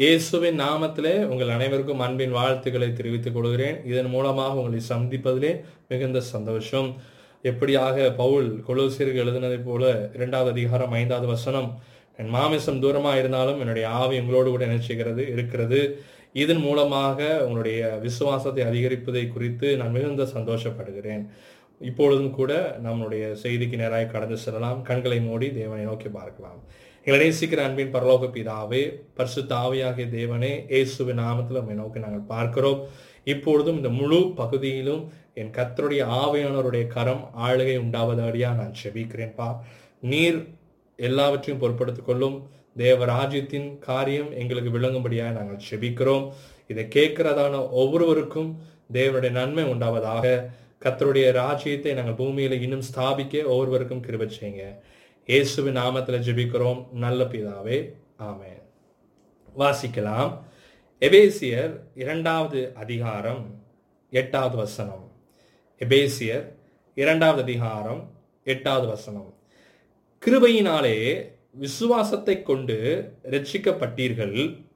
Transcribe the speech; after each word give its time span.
இயேசுவின் 0.00 0.60
நாமத்திலே 0.60 1.12
உங்கள் 1.30 1.50
அனைவருக்கும் 1.54 2.02
அன்பின் 2.04 2.34
வாழ்த்துக்களை 2.36 2.86
தெரிவித்துக் 2.98 3.34
கொள்கிறேன். 3.34 3.76
இதன் 3.90 4.08
மூலமாக 4.12 4.60
உங்களை 4.60 4.80
சந்திப்பதிலே 4.86 5.50
மிகுந்த 5.90 6.20
சந்தோஷம். 6.30 6.88
எப்படியாக 7.50 8.06
பவுல் 8.20 8.48
கொலோசியர்கள் 8.68 9.20
எழுதினதை 9.24 9.58
போல 9.66 9.90
இரண்டாவது 10.16 10.50
அதிகாரம் 10.54 10.96
ஐந்தாவது 11.00 11.28
வசனம் 11.34 11.68
என் 12.20 12.32
மாமிசம் 12.36 12.80
தூரமாக 12.84 13.20
இருந்தாலும் 13.22 13.60
என்னுடைய 13.64 13.86
ஆவி 14.00 14.22
உங்களோடு 14.22 14.50
கூட 14.54 14.64
நினைச்சுகிறது 14.72 15.22
இருக்கிறது. 15.34 15.80
இதன் 16.44 16.64
மூலமாக 16.66 17.20
உங்களுடைய 17.46 17.82
விசுவாசத்தை 18.08 18.64
அதிகரிப்பதை 18.70 19.26
குறித்து 19.36 19.68
நான் 19.82 19.96
மிகுந்த 19.98 20.30
சந்தோஷப்படுகிறேன். 20.36 21.24
இப்பொழுதும் 21.80 22.36
கூட 22.38 22.52
நம்முடைய 22.86 23.26
செய்திக்கு 23.42 23.82
நேராக 23.82 24.12
கடந்து 24.14 24.38
செல்லலாம். 24.46 24.80
கண்களை 24.90 25.20
மூடி 25.28 25.48
தேவனை 25.60 25.84
நோக்கி 25.90 26.10
பார்க்கலாம். 26.20 26.60
எங்களை 27.06 27.26
நேசிக்கிற 27.26 27.60
அன்பின் 27.66 27.92
பரலோக 27.92 28.26
பிதாவே 28.34 28.80
பரிசு 29.18 29.42
தாவையாகிய 29.52 30.06
தேவனே 30.16 30.50
இயேசுவின் 30.72 31.18
நாமத்தில் 31.20 31.58
உம்மை 31.60 31.76
நோக்கி 31.78 32.02
நாங்கள் 32.02 32.26
பார்க்கிறோம். 32.32 32.80
இப்பொழுதும் 33.32 33.78
இந்த 33.80 33.90
முழு 34.00 34.18
பகுதியிலும் 34.40 35.00
என் 35.40 35.52
கத்தருடைய 35.58 36.02
ஆவையானவருடைய 36.18 36.84
கரம் 36.96 37.22
ஆளுகை 37.46 37.76
உண்டாவதடியாக 37.84 38.58
நான் 38.60 38.76
செபிக்கிறேன்ப்பா 38.82 39.48
நீர் 40.12 40.38
எல்லாவற்றையும் 40.98 41.62
பொருட்படுத்திக் 41.64 42.08
கொள்ளும் 42.10 42.36
தேவராஜ்யத்தின் 42.84 43.68
காரியம் 43.88 44.30
எங்களுக்கு 44.42 44.74
விளங்கும்படியாக 44.76 45.36
நாங்கள் 45.38 45.64
செபிக்கிறோம். 45.70 46.26
இதை 46.72 46.86
கேட்கிறதான 46.98 47.64
ஒவ்வொருவருக்கும் 47.80 48.52
தேவனுடைய 48.98 49.34
நன்மை 49.40 49.66
உண்டாவதாக 49.74 50.36
கத்தருடைய 50.84 51.26
ராஜ்யத்தை 51.42 51.94
நாங்கள் 52.00 52.20
பூமியில 52.22 52.62
இன்னும் 52.66 52.88
ஸ்தாபிக்க 52.92 53.44
ஒவ்வொருவருக்கும் 53.52 54.06
கிருப 54.08 54.24
செய்யுங்க. 54.38 54.64
இயேசுவின் 55.30 55.76
நாமத்தில் 55.76 56.22
ஜெபிக்கிறோம். 56.26 56.92
நல்ல 56.92 57.24
பிதாவே 57.24 57.92
ஆமென். 58.16 58.62
வாசிக்கலாம். 59.58 60.38
எபேசியர் 61.00 61.80
இரண்டாவது 61.94 62.72
அதிகாரம் 62.74 63.62
எட்டாவது 64.10 64.56
வசனம். 64.56 65.12
எபேசியர் 65.78 66.46
இரண்டாவது 66.94 67.42
அதிகாரம் 67.42 68.10
எட்டாவது 68.44 68.86
வசனம். 68.86 69.34
கிருபையினாலே 70.26 71.22
விசுவாசத்தை 71.50 72.42
கொண்டு 72.42 72.78
ரட்சிக்கப்பட்டீர்கள் 73.30 74.66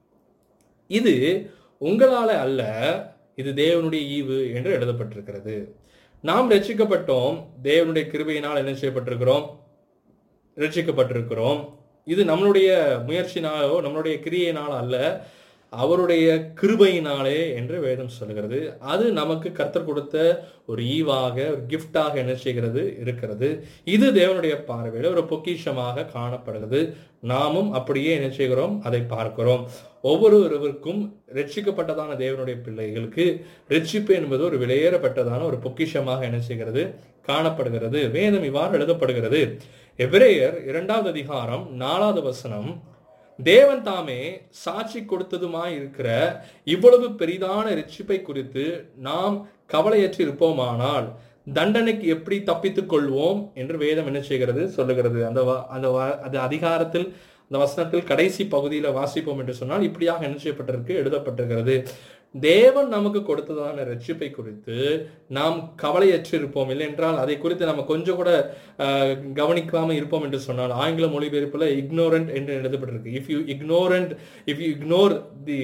இது 0.87 1.15
உங்களால 1.79 2.39
அல்ல 2.45 2.61
இது 3.35 3.51
தேவனுடைய 3.51 4.03
ஈவு 4.17 4.53
என்று 4.53 4.79
எழுதப்பட்டிருக்கிறது. 4.79 5.71
நாம் 6.21 6.51
ரட்சிக்கப்பட்டோம் 6.51 7.45
தேவனுடைய 7.63 8.05
கிருபையினால் 8.13 8.63
என்ன 8.65 8.71
செய்யப்பட்டிருக்கிறோம்? 8.71 9.63
ரட்சிக்கப்பட்டிருக்கிறோம் 10.57 11.61
இது 12.05 12.23
நம்மளுடைய 12.23 12.69
முயற்சினாலோ 13.07 13.75
நம்மளுடைய 13.85 14.15
கிரியையினால் 14.25 14.77
அல்ல 14.81 15.25
அவருடைய 15.69 16.53
கிருபையினாலே 16.61 17.53
என்று 17.55 17.79
வேதம் 17.79 18.07
சொல்கிறது. 18.07 18.77
அது 18.79 19.11
நமக்கு 19.11 19.51
கர்த்தர் 19.51 19.85
கொடுத்த 19.85 20.45
ஒரு 20.65 20.83
ஈவாக 20.83 21.33
ஒரு 21.33 21.63
கிஃப்டாக 21.69 22.13
என்ன 22.15 22.35
செய்கிறது? 22.35 22.97
இருக்கிறது. 22.99 23.65
இது 23.85 24.11
தேவனுடைய 24.11 24.65
பார்வையில் 24.65 25.11
ஒரு 25.11 25.21
பொக்கிஷமாக 25.21 26.11
காணப்படுகிறது. 26.11 26.93
நாமும் 27.21 27.71
அப்படியே 27.71 28.13
என்ன 28.13 28.29
செய்கிறோம்? 28.29 28.81
அதை 28.81 29.01
பார்க்கிறோம். 29.01 29.69
ஒவ்வொருவருக்கும் 30.01 31.21
ரட்சிக்கப்பட்டதான 31.33 32.17
தேவனுடைய 32.23 32.63
பிள்ளைகளுக்கு 32.63 33.45
ரட்சிப்பு 33.69 34.09
என்பது 34.09 34.43
ஒரு 34.43 34.59
விலையேறப்பட்டதான 34.59 35.43
ஒரு 35.43 35.57
பொக்கிஷமாக 35.63 36.21
என்ன 36.21 36.39
செய்கிறது? 36.39 36.93
காணப்படுகிறது. 37.21 38.09
வேதம் 38.09 38.43
இவ்வாறு 38.43 38.79
எழுதப்படுகிறது. 38.79 39.57
எபிரேயர் 39.97 40.67
இரண்டாவது 40.67 41.09
அதிகாரம் 41.09 41.75
நாலாவது 41.75 42.21
வசனம் 42.21 42.83
தேவன் 43.43 43.81
தாமே 43.81 44.41
சாட்சி 44.49 44.99
கொடுத்ததுமாய் 44.99 45.67
இருக்கிற 45.67 46.41
இவ்வளவு 46.63 47.09
பெரிதான 47.09 47.69
ரட்சிப்பை 47.69 48.21
குறித்து 48.21 48.91
நாம் 48.95 49.47
கவலையற்று 49.73 50.17
இருப்போமானால் 50.17 51.11
தண்டனைக்கு 51.53 52.07
எப்படி 52.07 52.43
தப்பித்துக் 52.43 52.93
கொள்வோம்? 52.93 53.53
என்று 53.53 53.77
வேதம் 53.77 54.05
என்ன 54.05 54.21
செய்கிறது? 54.21 54.69
சொல்லுகிறது. 54.69 55.25
அந்த 55.25 55.65
அந்த 55.69 55.89
வ- 55.89 56.19
அந்த 56.19 56.41
அதிகாரத்தில் 56.41 57.15
அந்த 57.43 57.57
வசனத்தில் 57.57 58.03
கடைசி 58.03 58.47
பகுதியில் 58.47 58.89
வாசிப்போம் 58.89 59.37
என்று 59.37 59.53
சொன்னால் 59.53 59.81
இப்படியாக 59.81 60.23
என்ன 60.23 60.37
செய்யப்பட்டிருக்கு? 60.43 60.87
எழுதப்பட்டிருக்கிறது. 60.87 61.85
தேவன் 62.35 62.87
நமக்கு 62.87 63.19
கொடுத்ததான 63.21 63.83
ரட்சிப்பை 63.87 64.31
குறித்து 64.31 64.75
நாம் 65.29 65.75
கவலையற்று 65.81 66.33
இருப்போம் 66.33 66.69
இல்லை 66.69 66.85
என்றால் 66.87 67.17
அதை 67.17 67.37
குறித்து 67.37 67.65
நம்ம 67.65 67.81
கொஞ்சம் 67.83 68.15
கூட 68.15 68.31
ஆஹ், 68.79 69.13
இருப்போம் 69.95 70.23
என்று 70.23 70.39
சொன்னால் 70.39 70.71
ஆங்கில 70.77 71.07
மொழிபெயர்ப்பில் 71.07 71.65
இக்னோரண்ட் 71.77 72.31
என்று 72.33 72.53
எழுதப்பட்டிருக்கு. 72.53 73.13
If 73.19 73.29
you 73.29 73.39
ignorant 73.53 74.11
if 74.47 74.59
you 74.59 74.69
ignore 74.73 75.15
the 75.45 75.59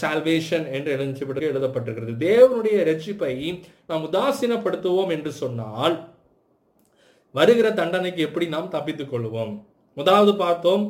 salvation 0.00 0.66
என்று 0.72 0.90
எழுதப்பட்டு 0.94 1.50
எழுதப்பட்டிருக்கிறது. 1.50 2.14
தேவனுடைய 2.26 2.78
ரட்சிப்பை 2.88 3.34
நாம் 3.86 4.06
உதாசீனப்படுத்துவோம் 4.08 5.10
என்று 5.10 5.32
சொன்னால் 5.34 5.96
வருகிற 7.34 7.70
தண்டனைக்கு 7.72 8.22
எப்படி 8.22 8.46
நாம் 8.48 8.70
தப்பித்துக் 8.70 9.12
கொள்வோம்? 9.12 9.52
முதலாவது 9.96 10.34
பார்த்தோம் 10.36 10.84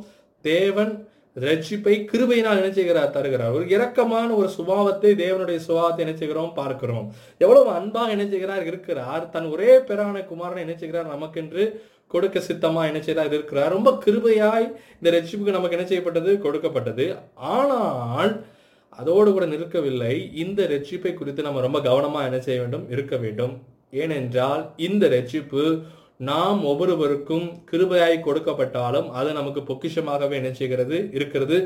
தேவன் 0.45 0.93
ரட்சிப்பை 1.37 1.95
கிருபையினால் 2.13 2.61
என்ன 2.61 2.73
செய்கிறார்? 2.73 3.11
தருகிறார். 3.11 3.53
ஒரு 3.53 3.65
இரக்கமான 3.65 4.35
ஒரு 4.35 4.49
சுபாவத்தை 4.59 5.11
தேவனுடைய 5.23 5.59
சுபாவத்தை 5.67 6.05
நினைச்சுகிறோம் 6.05 6.17
செய்கிறோம்? 6.17 6.55
பார்க்கிறோம். 6.55 7.15
எவ்வளவு 7.39 7.71
அன்பாக 7.71 8.15
நினைச்சுகிறார் 8.15 8.67
இருக்கிறார். 8.67 9.29
தன் 9.29 9.51
ஒரே 9.51 9.77
பேரான 9.77 10.25
குமாரனை 10.33 10.63
நினைச்சுகிறார் 10.65 11.13
நமக்கென்று 11.15 11.81
கொடுக்க 12.07 12.39
சித்தமா 12.39 12.83
நினைச்சுகிறார் 12.89 13.01
செய்கிறார் 13.01 13.33
இருக்கிறார். 13.33 13.71
ரொம்ப 13.71 13.99
கிருபையாய் 14.05 14.73
இந்த 15.03 15.11
ரட்சிப்புக்கு 15.17 15.57
நமக்கு 15.57 15.77
என்ன 15.77 15.87
செய்யப்பட்டது? 15.87 16.39
கொடுக்கப்பட்டது. 16.39 17.17
ஆனால் 17.37 18.45
அதோடு 18.89 19.33
கூட 19.33 19.47
நிற்கவில்லை. 19.47 20.35
இந்த 20.35 20.63
ரட்சிப்பை 20.63 21.15
குறித்து 21.15 21.43
நம்ம 21.43 21.61
ரொம்ப 21.61 21.79
கவனமா 21.79 22.25
என்ன 22.25 22.41
செய்ய 22.41 22.61
வேண்டும்? 22.61 22.91
இருக்க 22.91 23.17
வேண்டும். 23.17 23.63
ஏனென்றால் 23.91 24.71
இந்த 24.77 25.09
ரட்சிப்பு 25.09 25.83
நாம் 26.21 26.65
ஒவ்வொருவருக்கும் 26.65 27.47
கிருபையாய் 27.71 28.25
கொடுக்கப்பட்டாலும் 28.25 29.09
அது 29.13 29.33
நமக்கு 29.33 29.61
பொக்கிஷமாகவே 29.61 30.33
என்ன 30.33 30.53
செய்கிறது? 30.53 31.11
இருக்கிறது. 31.13 31.57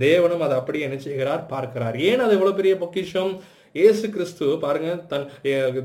தேவனும் 0.00 0.40
அதை 0.40 0.56
அப்படியே 0.56 0.84
என்ன 0.84 0.98
செய்கிறார்? 0.98 1.46
பார்க்கிறார். 1.46 1.96
ஏன் 2.02 2.20
அது 2.20 2.34
எவ்வளவு 2.34 2.56
பெரிய 2.56 2.74
பொக்கிஷம்? 2.78 3.32
இயேசு 3.74 4.10
கிறிஸ்து 4.10 4.58
பாருங்க 4.58 4.90
தன் 5.06 5.24
அஹ், 5.44 5.78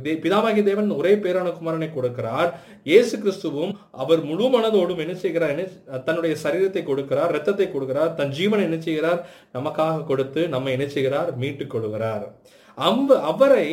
தேவன் 0.63 0.91
ஒரே 0.91 1.13
பேரான 1.15 1.53
குமாரனை 1.53 1.87
கொடுக்கிறார். 1.91 2.49
இயேசு 2.85 3.17
கிறிஸ்துவும் 3.17 3.71
அவர் 3.95 4.21
முழு 4.23 4.47
மனதோடும் 4.49 4.97
என்ன 4.97 5.15
செய்கிறார்? 5.17 5.53
என்ன 5.55 5.65
தன்னுடைய 6.03 6.35
சரீரத்தை 6.43 6.83
கொடுக்கிறார் 6.83 7.31
ரத்தத்தை 7.31 7.67
கொடுக்கிறார் 7.69 8.13
தன் 8.13 8.35
ஜீவனை 8.37 8.63
என்ன 8.63 8.79
செய்கிறார்? 8.81 9.19
நமக்காக 9.53 10.03
கொடுத்து 10.03 10.43
நம்ம 10.47 10.71
என்ன 10.71 10.87
செய்கிறார்? 10.89 11.31
மீட்டுக் 11.35 11.69
கொள்கிறார். 11.69 12.25
அம்பு 12.77 13.17
அவரை 13.29 13.67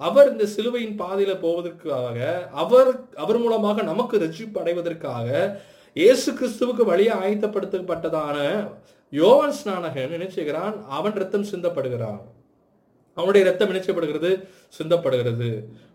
அவர் 0.00 0.30
இந்த 0.32 0.46
சிலுவையின் 0.46 0.98
பாதையில 1.00 1.32
போவதற்காக 1.40 2.18
அவர் 2.52 2.90
அவர் 3.14 3.38
மூலமாக 3.38 3.82
நமக்கு 3.82 4.16
ரட்சிப்பு 4.18 4.58
அடைவதற்காக 4.60 5.28
இயேசு 5.96 6.30
கிறிஸ்துவுக்கு 6.32 6.84
வழியை 6.84 7.14
ஆயத்தப்படுத்தப்பட்டதான 7.16 8.36
யோவன் 9.12 9.56
ஸ்நானகன் 9.58 10.14
நினைச்சுகிறான் 10.14 10.76
அவன் 10.88 11.12
ரத்தம் 11.12 11.50
சிந்தப்படுகிறான். 11.52 12.20
அவனுடைய 13.16 13.42
ரத்தம் 13.48 13.70
நினைச்சப்படுகிறது 13.72 14.30
சிந்தப்படுகிறது. 14.78 15.48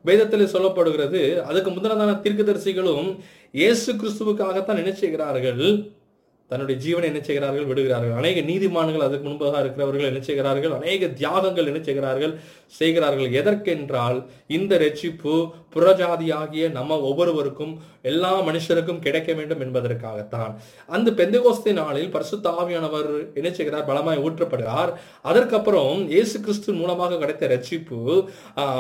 வேதத்தில் 0.06 0.52
சொல்லப்படுகிறது 0.54 1.22
அதுக்கு 1.50 1.70
முந்தினதான 1.72 2.14
தீர்க்கதரிசிகளும் 2.26 3.10
இயேசு 3.54 3.90
கிறிஸ்துவுக்காகத்தான் 3.94 4.81
நினைச்சுகிறார்கள் 4.81 5.64
தன்னுடைய 6.52 6.78
ஜீவனை 6.86 7.08
என்ன 7.12 7.22
செய்கிறார்கள்? 7.30 7.68
விடுகிறார்கள். 7.72 8.18
அநேக 8.22 8.42
நீதிமான்கள் 8.52 9.06
அதுக்கு 9.08 9.28
முன்பாக 9.30 9.62
இருக்கிறவர்கள் 9.64 10.10
என்ன 10.12 10.22
செய்கிறார்கள்? 10.30 10.74
அநேக 10.80 11.12
தியாகங்கள் 11.20 11.70
என்ன 11.72 11.82
செய்கிறார்கள்? 11.90 12.34
செய்கிறார்கள். 12.80 13.30
எதற்கென்றால் 13.40 14.18
இந்த 14.58 14.74
ரட்சிப்பு 14.84 15.36
புறஜாதியாகிய 15.74 16.66
நம்ம 16.78 16.98
ஒவ்வொருவருக்கும் 17.10 17.74
எல்லா 18.12 18.32
மனுஷருக்கும் 18.48 19.02
கிடைக்க 19.06 19.30
வேண்டும் 19.40 19.62
என்பதற்காகத்தான். 19.66 20.52
அந்த 20.96 21.10
பெந்தகோஸ்தி 21.20 21.72
நாளில் 21.80 22.12
பரிசுத்தாவியானவர் 22.16 23.10
என்ன 23.40 23.50
செய்கிறார்? 23.58 23.88
பலமாய் 23.90 24.24
ஊற்றப்படுகிறார். 24.26 24.92
அதற்கப்புறம் 25.31 25.96
இயேசு 26.13 26.38
கிறிஸ்து 26.46 26.78
மூலமாக 26.81 27.19
கிடைத்த 27.24 27.50
ரட்சிப்பு 27.54 28.00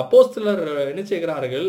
அப்போஸ்தலர் 0.03 0.63
என்ன 0.91 1.03
செய்கிறார்கள்? 1.11 1.67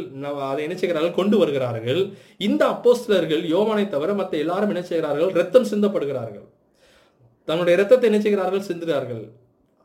அதை 0.51 0.61
என்ன 0.67 0.77
செய்கிறார்கள்? 0.83 1.17
கொண்டு 1.21 1.39
வருகிறார்கள். 1.43 2.03
இந்த 2.49 2.63
அப்போஸ்தலர்கள் 2.75 3.45
யோவானை 3.55 3.87
தவிர 3.97 4.11
மற்ற 4.21 4.43
எல்லாரும் 4.45 4.73
என்ன 4.75 4.85
செய்கிறார்கள்? 4.93 5.33
ரத்தம் 5.41 5.71
சிந்த 5.73 5.87
சிந்தப்படுகிறார்கள். 5.91 6.47
தன்னுடைய 7.49 7.75
ரத்தத்தை 7.81 8.07
என்ன 8.11 8.21
செய்கிறார்கள்? 8.23 8.67
சிந்துகிறார்கள். 8.71 9.23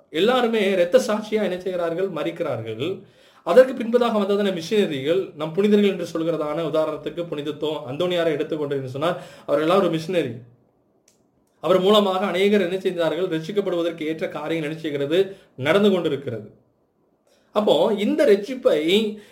எல்லாருமே 0.10 0.62
இரத்த 0.72 0.98
சாட்சியா 1.08 1.42
என்ன 1.48 1.58
செய்கிறார்கள்? 1.60 2.10
மறிக்கிறார்கள். 2.18 2.86
அதற்கு 3.44 3.74
பின்பதாக 3.80 4.20
வந்ததான 4.22 4.52
மிஷினரிகள் 4.60 5.22
நம் 5.40 5.54
புனிதர்கள் 5.56 5.92
என்று 5.94 6.06
சொல்கிறதான 6.14 6.64
உதாரணத்துக்கு 6.72 7.24
புனிதத்துவம் 7.32 7.82
அந்தோனியாரை 7.90 8.32
எடுத்துக்கொண்டு 8.38 8.94
சொன்னால் 8.96 9.18
அவர் 9.46 9.62
எல்லாம் 9.64 9.82
ஒரு 9.84 9.90
மிஷினரி. 9.96 10.34
அவர் 11.60 11.80
மூலமாக 11.86 12.22
அநேகர் 12.26 12.66
என்ன 12.68 12.78
செய்தார்கள்? 12.80 13.28
ரட்சிக்கப்படுவதற்கு 13.34 14.08
ஏற்ற 14.12 14.26
காரியம் 14.30 14.66
நினைச்சுகிறது 14.68 15.20
நடந்து 15.68 15.90
கொண்டிருக்கிறது. 15.92 16.48
அப்போ 17.52 17.76
இந்த 18.06 18.22
ரட்சிப்பை 18.32 18.80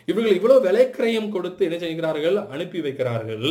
இவர்கள் 0.06 0.38
இவ்வளவு 0.40 0.66
விலைக்கிரயம் 0.68 1.30
கொடுத்து 1.30 1.62
என்ன 1.68 1.78
செய்கிறார்கள்? 1.78 2.38
அனுப்பி 2.54 2.80
வைக்கிறார்கள். 2.82 3.48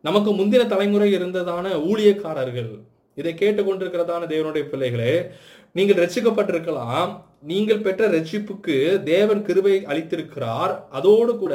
நமக்கு 0.00 0.30
முந்தின 0.32 0.66
தலைமுறை 0.66 1.16
இருந்ததான 1.16 1.66
ஊழியக்காரர்கள் 1.90 2.70
இதை 3.14 3.34
கேட்டுக்கொண்டிருக்கிறதான 3.34 4.26
தேவனுடைய 4.32 4.62
பிள்ளைகளே 4.62 5.30
நீங்கள் 5.72 5.98
ரட்சிக்கப்பட்டிருக்கலாம். 6.02 7.10
நீங்கள் 7.42 7.80
பெற்ற 7.80 8.08
ரட்சிப்புக்கு 8.08 9.02
தேவன் 9.02 9.42
கிருபை 9.42 9.74
அளித்திருக்கிறார். 9.86 10.72
அதோடு 10.90 11.36
கூட 11.36 11.54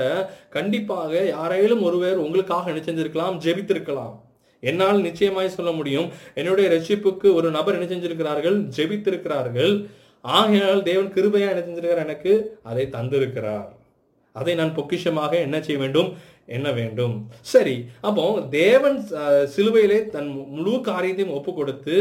கண்டிப்பாக 0.50 1.24
யாரேலும் 1.26 1.82
ஒருவர் 1.82 2.16
உங்களுக்காக 2.16 2.72
என்ன 2.72 2.82
செஞ்சிருக்கலாம்? 2.82 3.38
ஜெபித்திருக்கலாம். 3.46 4.14
என்னால் 4.60 5.02
நிச்சயமாய் 5.02 5.50
சொல்ல 5.50 5.72
முடியும். 5.72 6.10
என்னுடைய 6.34 6.68
ரட்சிப்புக்கு 6.76 7.34
ஒரு 7.34 7.52
நபர் 7.52 7.78
என்ன 7.80 7.96
செஞ்சிருக்கிறார்கள்? 7.96 8.58
ஜெபித்திருக்கிறார்கள். 8.78 9.74
ஆகையால் 10.22 10.84
தேவன் 10.84 11.14
கிருபையா 11.14 11.50
என்ன 11.54 11.64
செஞ்சிருக்கிறார் 11.68 12.06
எனக்கு? 12.08 12.60
அதை 12.64 12.88
தந்திருக்கிறார். 12.92 13.68
அதை 14.32 14.56
நான் 14.56 14.76
பொக்கிஷமாக 14.76 15.34
என்ன 15.34 15.62
செய்ய 15.62 15.82
வேண்டும்? 15.82 16.14
என்ன 16.46 16.68
வேண்டும்? 16.78 17.14
சரி 17.52 17.76
அப்போ 18.08 18.24
தேவன் 18.56 18.98
சிலுவையிலே 19.54 20.00
தன் 20.16 20.30
முழு 20.56 20.74
காரியத்தையும் 20.88 21.36
ஒப்பு 21.38 21.52
கொடுத்து 21.60 21.96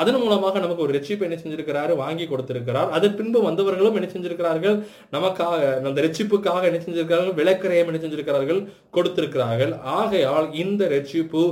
அதன் 0.00 0.18
மூலமாக 0.22 0.60
நமக்கு 0.64 0.84
ஒரு 0.84 0.94
ரட்சிப்பை 0.96 1.26
என்ன 1.28 1.38
செஞ்சிருக்கிறாரு? 1.42 1.92
வாங்கி 2.02 2.26
கொடுத்திருக்கிறார். 2.32 2.90
அதன் 2.98 3.16
பின்பு 3.20 3.40
வந்தவர்களும் 3.48 3.98
என்ன 4.00 4.10
செஞ்சிருக்கிறார்கள்? 4.14 4.76
நமக்காக 5.16 5.60
அந்த 5.90 5.98
ரட்சிப்புக்காக 6.06 6.62
என்ன 6.70 6.80
செஞ்சிருக்கிறார்கள்? 6.84 7.38
விளக்கரையம் 7.40 7.90
என்ன 7.90 8.02
செஞ்சிருக்கிறார்கள்? 8.04 8.60
கொடுத்திருக்கிறார்கள். 8.98 9.74
ஆகையால் 10.00 10.48
இந்த 10.64 10.84
ரட்சிப்பு 10.94 11.42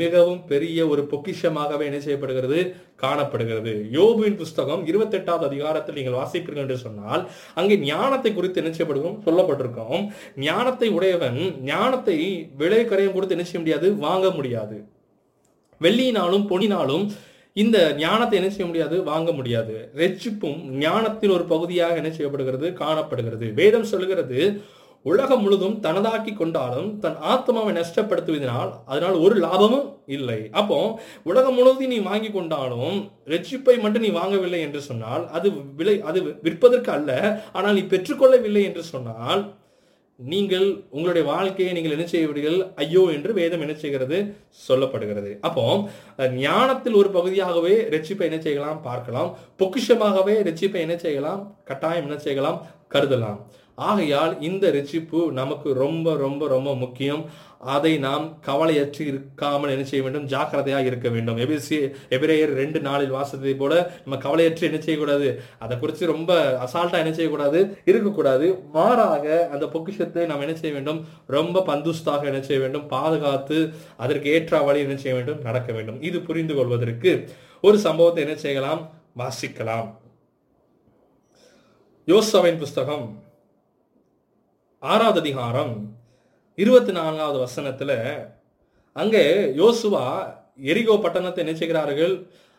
மிகவும் 0.00 0.42
பெரிய 0.52 0.80
ஒரு 0.92 1.02
பொக்கிஷமாகவே 1.12 1.84
என்ன 1.90 2.00
செய்யப்படுகிறது? 2.06 2.60
காணப்படுகிறது. 3.04 3.72
யோபுவின் 3.96 4.38
புஸ்தகம் 4.42 4.82
இருபத்தெட்டாவது 4.90 5.46
அதிகாரத்தில் 5.50 5.98
நீங்கள் 5.98 6.18
வாசிப்பீர்கள் 6.18 6.64
என்று 6.64 6.78
சொன்னால் 6.84 7.22
அங்கே 7.60 7.76
ஞானத்தை 7.90 8.32
குறித்து 8.34 8.60
என்ன 8.62 8.72
செய்யப்படுகும் 8.74 9.18
சொல்லப்பட்டிருக்கோம். 9.26 10.04
ஞானத்தை 10.48 10.90
உடையவன் 10.98 11.40
ஞானத்தை 11.72 12.18
விலை 12.62 12.82
கரையம் 12.84 13.16
கொடுத்து 13.16 13.36
என்ன 13.36 13.46
செய்ய 13.48 13.62
முடியாது? 13.62 13.88
வாங்க 14.06 14.28
முடியாது. 14.38 14.78
வெள்ளியினாலும் 15.80 16.46
பொன்னினாலும் 16.52 17.04
இந்த 17.56 17.76
ஞானத்தை 17.98 18.36
என்ன 18.38 18.50
செய்ய 18.50 18.66
முடியாது? 18.66 18.96
வாங்க 19.10 19.30
முடியாது. 19.38 19.76
ரெச்சிப்பும் 20.02 20.58
ஞானத்தின் 20.82 21.32
ஒரு 21.36 21.44
பகுதியாக 21.52 22.00
என்ன 22.00 22.10
செய்யப்படுகிறது? 22.16 22.68
காணப்படுகிறது. 22.82 23.46
வேதம் 23.60 23.88
சொல்கிறது 23.92 24.40
உலகம் 25.04 25.42
முழுதும் 25.42 25.76
தனதாக்கி 25.84 26.32
கொண்டாலும் 26.38 26.88
தன் 27.02 27.18
ஆத்மாவை 27.32 27.70
நஷ்டப்படுத்துவதனால் 27.76 28.72
அதனால் 28.90 29.16
ஒரு 29.24 29.36
லாபமும் 29.44 29.86
இல்லை. 30.16 30.40
அப்போ 30.60 30.78
உலகம் 31.30 31.56
முழுவதும் 31.58 31.92
நீ 31.94 31.98
வாங்கி 32.08 32.30
கொண்டாலும் 32.34 32.98
ரெச்சிப்பை 33.32 33.76
மட்டும் 33.84 34.04
நீ 34.06 34.10
வாங்கவில்லை 34.18 34.60
என்று 34.66 34.80
சொன்னால் 34.88 35.24
அது 35.38 35.50
விலை 35.78 35.94
அது 36.10 36.20
விற்பதற்கு 36.48 36.92
அல்ல. 36.96 37.12
ஆனால் 37.56 37.76
நீ 37.78 37.84
பெற்றுக்கொள்ளவில்லை 37.94 38.64
என்று 38.70 38.84
சொன்னால் 38.92 39.42
நீங்கள் 40.18 40.66
உங்களுடைய 40.96 41.24
வாழ்க்கையை 41.30 41.70
நீங்கள் 41.76 41.94
என்ன 41.96 42.06
செய்வீர்கள்? 42.12 42.58
ஐயோ 42.82 43.02
என்று 43.16 43.30
வேதம் 43.38 43.62
என்ன 43.66 43.74
செய்கிறது? 43.84 44.18
சொல்லப்படுகிறது. 44.66 45.30
அப்போ 45.48 45.64
ஞானத்தில் 46.42 46.98
ஒரு 47.00 47.10
பகுதியாகவே 47.16 47.74
ரெச்சிப்பை 47.94 48.26
என்ன 48.30 48.40
செய்யலாம்? 48.46 48.82
பார்க்கலாம். 48.88 49.30
பொக்கிஷமாகவே 49.62 50.34
ரெச்சிப்பை 50.48 50.82
என்ன 50.86 50.96
செய்யலாம்? 51.06 51.40
கட்டாயம் 51.70 52.06
என்ன 52.08 52.18
செய்யலாம்? 52.26 52.60
கருதலாம். 52.96 53.40
ஆகையால் 53.88 54.32
இந்த 54.48 54.64
ரெச்சிப்பு 54.76 55.20
நமக்கு 55.38 55.68
ரொம்ப 55.84 56.16
ரொம்ப 56.24 56.42
ரொம்ப 56.54 56.70
முக்கியம். 56.82 57.22
அதை 57.74 57.90
நாம் 58.04 58.24
கவலையற்று 58.46 59.02
இருக்காமல் 59.10 59.72
என்ன 59.74 59.84
செய்ய 59.90 60.02
வேண்டும்? 60.04 60.26
ஜாக்கிரதையாக 60.32 60.88
இருக்க 60.90 61.08
வேண்டும். 61.14 61.38
எபிசி 61.44 61.78
எபிரேயர் 62.16 62.52
ரெண்டு 62.60 62.80
நாளில் 62.86 63.14
வாசத்தை 63.16 63.54
போல 63.62 63.72
நம்ம 64.04 64.18
கவலையற்று 64.24 64.66
என்ன 64.68 64.78
செய்யக்கூடாது? 64.86 65.28
அதை 65.64 65.74
குறித்து 65.78 66.12
ரொம்ப 66.12 66.32
அசால்ட்டாக 66.64 67.02
என்ன 67.04 67.12
செய்யக்கூடாது? 67.18 67.60
இருக்கக்கூடாது. 67.84 68.48
மாறாக 68.76 69.48
அந்த 69.54 69.68
பொக்கிஷத்தை 69.74 70.26
நாம் 70.32 70.44
என்ன 70.46 70.56
செய்ய 70.62 70.74
வேண்டும்? 70.76 71.00
ரொம்ப 71.36 71.64
பந்துஸ்தாக 71.70 72.30
என்ன 72.32 72.42
செய்ய 72.48 72.60
வேண்டும்? 72.64 72.86
பாதுகாத்து 72.94 73.58
அதற்கு 73.96 74.30
ஏற்ற 74.36 74.62
வழி 74.68 74.80
என்ன 74.86 74.98
செய்ய 75.04 75.16
வேண்டும்? 75.18 75.42
நடக்க 75.48 75.70
வேண்டும். 75.78 75.98
இது 76.10 76.20
புரிந்து 76.28 76.56
கொள்வதற்கு 76.60 77.12
ஒரு 77.64 77.78
சம்பவத்தை 77.86 78.22
என்ன 78.26 78.36
செய்யலாம்? 78.46 78.84
வாசிக்கலாம். 79.22 79.90
யோசவின் 82.08 82.62
புஸ்தகம் 82.64 83.08
ஆறாவது 84.88 85.18
அதிகாரம் 85.20 85.72
இருபத்தி 86.54 86.92
நான்காவது 86.92 87.38
வசனத்துல 87.46 87.90
அங்கே 88.92 89.24
யோசுவா 89.58 90.04
எரிகோ 90.70 90.94
பட்டணத்தை 91.02 91.42
நினைச்சுகிறார்கள். 91.44 92.14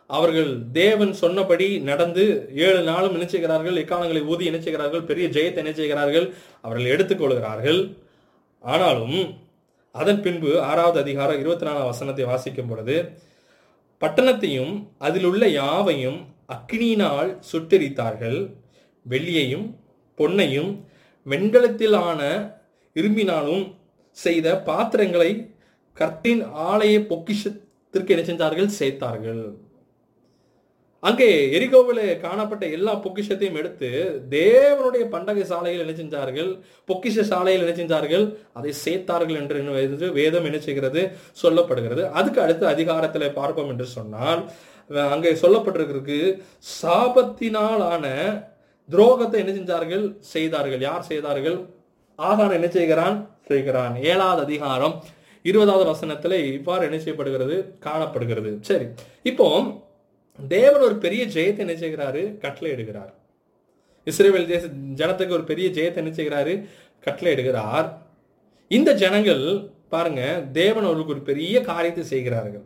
அவர்கள் 0.06 0.50
தேவன் 0.72 1.12
சொன்னபடி 1.12 1.66
நடந்து 1.78 2.24
ஏழு 2.66 2.82
நாளும் 2.82 3.16
நினைச்சுகிறார்கள். 3.16 3.80
எக்காலங்களை 3.82 4.22
ஊதி 4.26 4.50
நினைச்சுகிறார்கள். 4.50 5.02
பெரிய 5.04 5.28
ஜெயத்தை 5.28 5.64
நினைச்சுகிறார்கள். 5.64 6.26
அவர்கள் 6.60 6.92
எடுத்துக்கொள்கிறார்கள். 6.94 7.80
ஆனாலும் 8.60 9.18
அதன் 9.90 10.22
பின்பு 10.22 10.52
ஆறாவது 10.60 11.00
அதிகாரம் 11.00 11.38
இருபத்தி 11.38 11.66
நாலாம் 11.66 11.90
வசனத்தை 11.92 12.24
வாசிக்கும் 12.24 12.68
பொழுது 12.68 12.96
பட்டணத்தையும் 14.00 14.72
அதில் 14.98 15.24
உள்ள 15.24 15.48
யாவையும் 15.48 16.20
அக்னியினால் 16.56 17.32
சுட்டெரித்தார்கள். 17.52 18.40
வெள்ளியையும் 19.06 19.66
பொன்னையும் 20.18 20.72
வெண்கலத்திலான 21.26 22.20
இரும்பினாலும் 22.96 23.64
செய்த 24.18 24.48
பாத்திரங்களை 24.68 25.30
கர்த்தின் 25.96 26.42
ஆலய 26.70 26.94
பொக்கிஷத்திற்கு 27.10 28.12
என்ன 28.14 28.24
செஞ்சார்கள்? 28.28 28.68
சேர்த்தார்கள். 28.80 29.44
அங்கே 31.02 31.28
எரிகோவில் 31.56 32.02
காணப்பட்ட 32.24 32.64
எல்லா 32.76 32.92
பொக்கிஷத்தையும் 33.04 33.56
எடுத்து 33.60 33.88
தேவனுடைய 34.34 35.04
பண்டகை 35.14 35.44
சாலையில் 35.52 35.82
என்ன 35.84 35.94
செஞ்சார்கள்? 36.00 36.50
பொக்கிஷ 36.90 37.24
சாலையில் 37.30 37.64
என்ன 37.64 37.74
செஞ்சார்கள்? 37.80 38.26
அதை 38.58 38.72
சேர்த்தார்கள் 38.84 39.40
என்று 39.40 40.12
வேதம் 40.18 40.46
என்ன 40.50 40.60
செய்கிறது? 40.66 41.02
சொல்லப்படுகிறது. 41.42 42.04
அதுக்கு 42.20 42.40
அடுத்த 42.44 42.68
அதிகாரத்தில் 42.74 43.36
பார்ப்போம் 43.40 43.72
என்று 43.74 43.88
சொன்னால் 43.96 44.42
அங்கே 45.14 45.32
சொல்லப்பட்டிருக்கு 45.42 46.20
சாபத்தினாலான 46.80 48.06
துரோகத்தை 48.92 49.38
என்ன 49.42 49.52
செஞ்சார்கள்? 49.58 50.04
செய்தார்கள். 50.34 50.82
யார் 50.88 51.08
செய்தார்கள்? 51.10 51.58
ஆகான் 52.18 52.56
என்ன 52.58 52.68
செய்கிறான்? 52.76 53.16
செய்கிறான். 53.50 53.94
ஏழாவது 54.10 54.40
அதிகாரம் 54.46 54.94
இருபதாவது 55.44 55.86
வசனத்துல 55.92 56.34
இவ்வாறு 56.58 56.82
என்ன 56.88 56.98
செய்யப்படுகிறது? 56.98 57.56
காணப்படுகிறது. 57.86 58.50
சரி. 58.68 58.86
இப்போ 59.30 59.46
தேவன் 60.38 60.86
ஒரு 60.88 60.96
பெரிய 61.04 61.22
ஜெயத்தை 61.34 61.62
என்ன 61.66 61.74
செய்கிறாரு? 61.84 62.22
கட்டளை 62.44 62.70
எடுக்கிறார் 62.74 63.12
இஸ்ரேல் 64.06 64.48
தேச 64.52 64.64
ஜனத்துக்கு 65.00 65.36
ஒரு 65.38 65.44
பெரிய 65.50 65.66
ஜெயத்தை 65.76 66.00
என்ன 66.02 66.12
செய்கிறாரு? 66.18 66.54
கட்டளை 67.06 67.30
எடுகிறார் 67.34 67.86
இந்த 68.70 68.90
ஜனங்கள் 69.02 69.44
பாருங்க 69.94 70.22
தேவன் 70.52 70.86
அவர்களுக்கு 70.86 71.14
ஒரு 71.16 71.24
பெரிய 71.30 71.56
காரியத்தை 71.70 72.04
செய்கிறார்கள். 72.04 72.64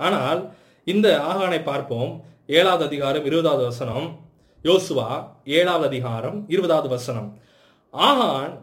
ஆனால் 0.00 0.40
இந்த 0.86 1.08
ஆகானை 1.30 1.60
பார்ப்போம். 1.70 2.12
ஏழாவது 2.58 2.84
அதிகாரம் 2.88 3.26
இருபதாவது 3.28 3.64
வசனம். 3.70 4.06
யோசுவா 4.68 5.06
ஏழாவது 5.58 5.86
அதிகாரம் 5.90 6.38
இருபதாவது 6.54 6.88
வசனம். 6.94 7.28
ஆகான் 7.94 8.54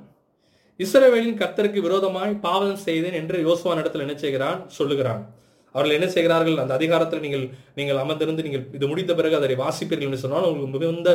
இஸ்ரேவேலின் 0.83 1.39
கர்த்தருக்கு 1.39 1.79
விரோதமாய் 1.85 2.33
பாவம் 2.43 2.83
செய்தேன் 2.83 3.17
என்று 3.19 3.37
யோசுவா 3.47 3.73
இடத்துல 3.81 4.05
என்ன 4.05 4.15
செய்கிறான்? 4.23 4.59
சொல்லுகிறான். 4.77 5.23
அவர்கள் 5.75 5.95
என்ன 5.97 6.09
செய்கிறார்கள்? 6.15 6.59
அந்த 6.63 6.73
அதிகாரத்தில் 6.79 7.23
நீங்கள் 7.25 7.45
நீங்கள் 7.77 8.01
அமர்ந்திருந்து 8.03 8.45
நீங்கள் 8.47 8.65
இது 8.79 8.91
முடித்த 8.91 9.15
பிறகு 9.19 9.37
அதை 9.39 9.57
வாசிப்பீர்கள் 9.63 10.07
என்று 10.09 10.23
சொன்னால் 10.25 10.47
உங்களுக்கு 10.51 10.75
மிகுந்த 10.75 11.09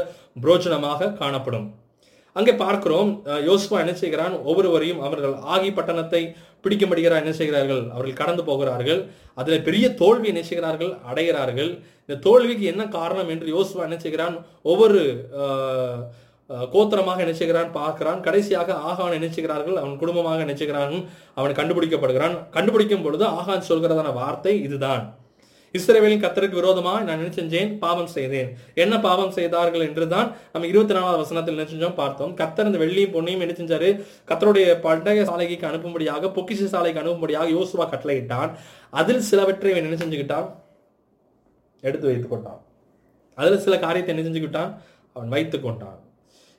புரோஜனமாக 0.45 1.13
காணப்படும். 1.23 1.69
அங்கே 2.37 2.55
பார்க்கிறோம் 2.65 3.13
யோசுவா 3.51 3.79
என்ன 3.85 3.95
செய்கிறான்? 4.03 4.35
ஒவ்வொருவரையும் 4.51 5.01
அவர்கள் 5.09 5.37
ஆகி 5.55 5.71
பட்டணத்தை 5.79 6.23
பிடிக்கும்படிகிறா 6.65 7.17
என்ன 7.23 7.33
செய்கிறார்கள்? 7.41 7.83
அவர்கள் 7.95 8.21
கடந்து 8.23 8.43
போகிறார்கள். 8.49 9.01
அதில் 9.41 9.65
பெரிய 9.69 9.87
தோல்வி 10.03 10.29
என்ன 10.33 10.43
செய்கிறார்கள்? 10.51 10.93
அடைகிறார்கள். 11.11 11.71
இந்த 12.05 12.19
தோல்விக்கு 12.27 12.67
என்ன 12.73 12.83
காரணம் 12.99 13.31
என்று 13.35 13.49
யோசுவா 13.55 13.87
என்ன 13.89 13.99
செய்கிறான்? 14.05 14.37
ஒவ்வொரு 14.73 15.01
கோத்திரமாக 16.73 17.23
நினைச்சுகிறான் 17.25 17.71
பார்க்கிறான். 17.79 18.21
கடைசியாக 18.27 18.75
ஆகான் 18.91 19.15
நினைச்சுகிறார்கள் 19.19 19.77
அவன் 19.83 20.01
குடும்பமாக 20.03 20.45
நினைச்சுகிறான் 20.45 20.97
அவன் 21.39 21.59
கண்டுபிடிக்கப்படுகிறான். 21.59 22.37
கண்டுபிடிக்கும் 22.57 23.05
பொழுது 23.07 23.25
ஆகான் 23.41 23.69
சொல்கிறதான 23.71 24.13
வார்த்தை 24.21 24.55
இதுதான். 24.69 25.05
இஸ்ரேவேலின் 25.79 26.23
கத்தருக்கு 26.23 26.59
விரோதமாக 26.61 27.03
நான் 27.07 27.21
என்ன 27.23 27.35
செஞ்சேன்? 27.37 27.71
பாவம் 27.85 28.11
செய்தேன். 28.15 28.49
என்ன 28.83 28.95
பாவம் 29.07 29.35
செய்தார்கள் 29.37 29.85
என்று 29.87 30.05
தான் 30.15 30.29
நம்ம 30.53 30.69
இருபத்தி 30.73 30.95
நாலாவது 30.97 31.21
வசனத்தில் 31.23 31.55
என்ன 31.57 31.67
செஞ்சோம்? 31.71 31.95
பார்த்தோம். 32.01 32.33
கத்தர் 32.41 32.69
இந்த 32.71 32.81
வெள்ளியும் 32.85 33.15
பொண்ணையும் 33.15 33.45
என்ன 33.45 33.55
செஞ்சாரு? 33.61 33.91
கத்தருடைய 34.31 34.67
பண்டக 34.87 35.25
சாலைக்கு 35.31 35.69
அனுப்பும்படியாக 35.71 36.31
பொக்கிஷ 36.37 36.69
சாலைக்கு 36.75 37.03
அனுப்பும்படியாக 37.03 37.49
யோசுவா 37.57 37.87
கட்டளையிட்டான் 37.95 38.53
அதில் 38.91 39.27
சிலவற்றை 39.31 39.71
இவன் 39.73 39.89
என்ன 39.89 39.99
செஞ்சுக்கிட்டான்? 40.03 40.49
எடுத்து 41.81 42.09
வைத்துக் 42.09 42.35
கொண்டான். 42.35 42.61
அதில் 43.39 43.63
சில 43.67 43.79
காரியத்தை 43.87 44.13
என்ன 44.15 44.27
செஞ்சுக்கிட்டான்? 44.29 44.71
அவன் 45.13 45.33
வைத்துக் 45.37 45.65
கொண்டான். 45.67 45.99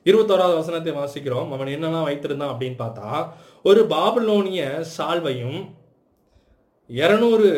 இருபத்தோராவது 0.06 0.56
வசனத்தை 0.60 0.92
வாசிக்கிறோம். 0.92 1.48
அவன் 1.54 1.72
என்னெல்லாம் 1.76 2.08
வைத்திருந்தான் 2.08 2.52
அப்படின்னு 2.54 2.78
பார்த்தா 2.82 3.08
ஒரு 3.68 3.80
பாபிலோனிய 3.94 4.62
சால்வையும் 4.96 5.60
இருநூறு 6.90 7.48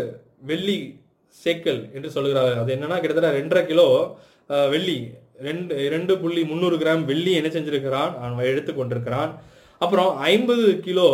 வெள்ளி 0.50 0.78
சேக்கல் 1.45 1.81
என்று 1.97 2.09
சொல்லுகிறார். 2.16 2.55
அது 2.62 2.71
என்னன்னா 2.76 2.99
கிட்டத்தட்ட 3.02 3.38
ரெண்டரை 3.38 3.62
கிலோ 3.71 3.87
வெள்ளி. 4.75 4.99
ரெண்டு 5.47 5.75
ரெண்டு 5.95 6.12
புள்ளி 6.23 6.43
முந்நூறு 6.50 6.76
கிராம் 6.83 7.02
வெள்ளி 7.11 7.33
என்ன 7.38 7.49
செஞ்சிருக்கிறான்? 7.57 8.12
அவன் 8.23 8.50
எடுத்து 8.52 8.73
கொண்டிருக்கிறான். 8.75 9.33
அப்புறம் 9.85 10.11
ஐம்பது 10.33 10.66
கிலோ 10.87 11.09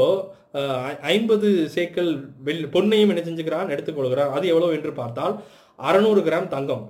ஐம்பது 1.12 1.49
சேக்கல் 1.75 2.11
வெள்ளி 2.47 2.67
பொன்னையும் 2.75 3.12
என்ன 3.12 3.23
செஞ்சுக்கிறான்? 3.29 3.71
எடுத்துக்கொள்கிறான் 3.75 4.35
அது 4.37 4.45
எவ்வளவு 4.52 4.76
என்று 4.79 4.93
பார்த்தால் 4.99 5.35
அறநூறு 5.88 6.21
கிராம் 6.26 6.49
தங்கம். 6.57 6.85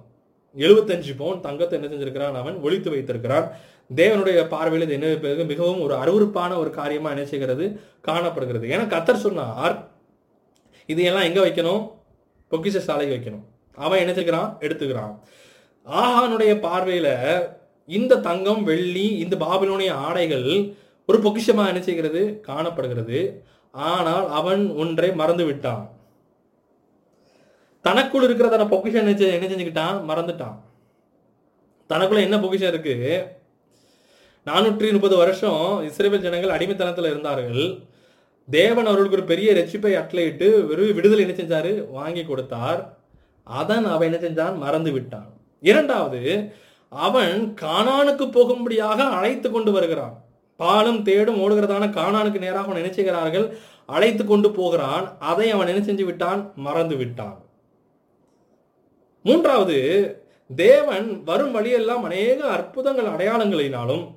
எழுபத்தஞ்சு 0.64 1.12
பவுன் 1.20 1.44
தங்கத்தை 1.46 1.76
என்ன 1.78 1.88
செஞ்சிருக்கிறான் 1.92 2.36
அவன்? 2.40 2.56
ஒழித்து 2.64 2.88
வைத்திருக்கிறான். 2.94 3.46
தேவனுடைய 4.00 4.38
பார்வையில் 4.54 4.86
இது 4.86 4.96
என்ன 4.98 5.44
மிகவும் 5.52 5.80
ஒரு 5.86 5.94
அருவருப்பான 6.02 6.56
ஒரு 6.62 6.70
காரியமா 6.80 7.08
என்ன 7.14 7.24
செய்கிறது? 7.32 7.64
காணப்படுகிறது. 8.08 8.66
ஏன்னா 8.74 8.86
கத்தர் 8.94 9.24
சொன்னார் 9.26 9.76
இதையெல்லாம் 10.92 11.28
எங்க 11.30 11.40
வைக்கணும்? 11.46 11.82
பொக்கிஷ 12.52 12.78
சாலைக்கு 12.88 13.16
வைக்கணும். 13.16 13.44
அவன் 13.74 13.98
என்ன 13.98 14.12
செய்கிறான் 14.12 14.56
எடுத்துக்கிறான். 14.60 15.14
ஆஹானுடைய 15.86 16.52
பார்வையில 16.66 17.08
இந்த 17.98 18.20
தங்கம் 18.28 18.62
வெள்ளி 18.64 19.06
இந்த 19.22 19.36
பாபிலோனிய 19.36 19.92
ஆடைகள் 20.06 20.48
ஒரு 21.08 21.18
பொக்கிஷமா 21.18 21.64
என்ன 21.70 21.80
செய்கிறது? 21.82 22.20
காணப்படுகிறது. 22.40 23.20
ஆனால் 23.70 24.26
அவன் 24.30 24.62
ஒன்றை 24.82 25.08
மறந்து 25.20 25.44
விட்டான். 25.44 25.84
தனக்குள் 27.80 28.26
இருக்கிறதான 28.26 28.68
பொக்கிஷம் 28.68 29.06
என்ன 29.06 29.30
என்ன 29.36 29.46
செஞ்சுக்கிட்டான்? 29.46 29.96
மறந்துட்டான். 30.10 30.58
தனக்குள்ள 31.90 32.20
என்ன 32.26 32.36
பொக்கிஷம் 32.38 32.72
இருக்கு? 32.74 32.96
நானூற்றி 34.46 34.92
முப்பது 34.92 35.16
வருஷம் 35.16 35.64
இஸ்ரேல் 35.88 36.24
ஜனங்கள் 36.26 36.54
அடிமைத்தனத்தில் 36.56 37.10
இருந்தார்கள். 37.12 37.64
தேவன் 38.50 38.86
அவர்களுக்கு 38.86 39.16
ஒரு 39.16 39.26
பெரிய 39.26 39.52
ரட்சிப்பை 39.52 39.92
அட்லையிட்டு 40.02 40.66
வெறும் 40.66 40.94
விடுதலை 40.94 41.26
என்ன 41.26 41.42
செஞ்சாரு? 41.42 41.90
வாங்கி 41.90 42.24
கொடுத்தார். 42.24 42.98
அதன் 43.44 43.84
அவன் 43.84 44.12
என்ன 44.12 44.28
செஞ்சான்? 44.28 44.56
மறந்து 44.56 44.92
விட்டான். 44.92 45.32
இரண்டாவது 45.60 46.52
அவன் 46.88 47.54
காணானுக்கு 47.60 48.30
போகும்படியாக 48.30 49.02
அழைத்து 49.02 49.50
கொண்டு 49.50 49.72
வருகிறான். 49.72 50.24
பாலும் 50.56 51.02
தேடும் 51.02 51.40
ஓடுகிறதான 51.40 51.84
காணானுக்கு 51.90 52.38
நேராக 52.38 52.58
அவன் 52.58 52.82
நினைச்சுகிறார்கள் 52.82 53.56
அழைத்து 53.86 54.24
கொண்டு 54.24 54.50
போகிறான். 54.50 55.18
அதை 55.18 55.50
அவன் 55.50 55.66
என்ன 55.66 55.92
செஞ்சு 55.92 56.04
விட்டான்? 56.04 56.52
மறந்து 56.56 56.96
விட்டான். 56.96 57.44
மூன்றாவது 59.22 59.78
தேவன் 60.56 61.22
வரும் 61.24 61.52
வழியெல்லாம் 61.52 62.02
அநேக 62.02 62.46
அற்புதங்கள் 62.46 63.04
அடையாளங்களினாலும் 63.04 64.08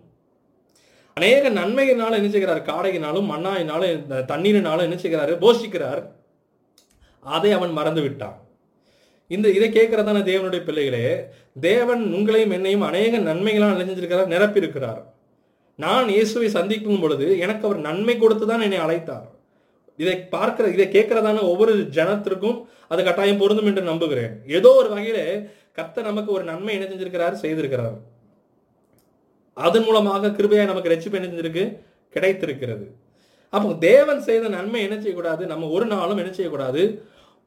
அநேக 1.18 1.50
நன்மையினாலும் 1.50 2.20
என்ன 2.20 2.30
செய்கிறார்? 2.30 2.60
காடையினாலும் 2.70 3.28
மண்ணாயினாலும் 3.34 3.92
இந்த 3.98 4.16
தண்ணீரினாலும் 4.32 4.86
என்ன 4.88 4.96
செய்கிறாரு? 4.96 5.34
போஷிக்கிறார். 5.44 6.02
அதை 7.26 7.52
அவன் 7.52 7.72
மறந்து 7.72 8.02
விட்டான். 8.02 8.38
இந்த 9.28 9.48
இதை 9.50 9.70
கேட்கறதான 9.70 10.20
தேவனுடைய 10.30 10.62
பிள்ளைகளே 10.64 11.06
தேவன் 11.60 12.04
உங்களையும் 12.18 12.56
என்னையும் 12.58 12.82
அநேக 12.82 13.18
நன்மைகளால் 13.18 13.80
நினைஞ்சிருக்கிறார் 13.82 14.34
நிரப்பியிருக்கிறார். 14.34 15.00
நான் 15.80 16.10
இயேசுவை 16.10 16.50
சந்திக்கும் 16.50 17.00
பொழுது 17.00 17.40
எனக்கு 17.40 17.66
அவர் 17.68 17.80
நன்மை 17.88 18.16
கொடுத்து 18.18 18.48
தான் 18.48 18.66
என்னை 18.68 18.80
அழைத்தார். 18.80 19.26
இதை 19.98 20.18
பார்க்கிற 20.36 20.68
இதை 20.68 20.88
கேட்கறதான 20.88 21.44
ஒவ்வொரு 21.52 21.76
ஜனத்திற்கும் 21.98 22.60
அது 22.88 23.04
கட்டாயம் 23.04 23.42
பொருந்தும் 23.44 23.66
என்று 23.66 23.82
நம்புகிறேன். 23.92 24.34
ஏதோ 24.58 24.72
ஒரு 24.82 24.90
வகையில 24.96 25.20
கத்த 25.80 26.04
நமக்கு 26.10 26.32
ஒரு 26.32 26.44
நன்மை 26.44 26.74
என்ன 26.74 26.88
செஞ்சிருக்கிறார்? 26.92 27.42
செய்திருக்கிறார். 27.44 27.96
அதன் 29.58 29.84
மூலமாக 29.84 30.28
கிருபையாக 30.28 30.66
நமக்கு 30.66 30.92
ரட்சிப்பு 30.94 31.20
என்ன 31.20 31.66
கிடைத்திருக்கிறது. 32.16 32.96
அப்போ 33.50 33.74
தேவன் 33.74 34.22
செய்த 34.22 34.48
நன்மை 34.48 34.82
என்ன 34.82 34.96
செய்யக்கூடாது? 34.96 35.46
நம்ம 35.46 35.70
ஒரு 35.70 35.86
நாளும் 35.86 36.18
என்ன 36.18 36.32
செய்யக்கூடாது? 36.34 36.82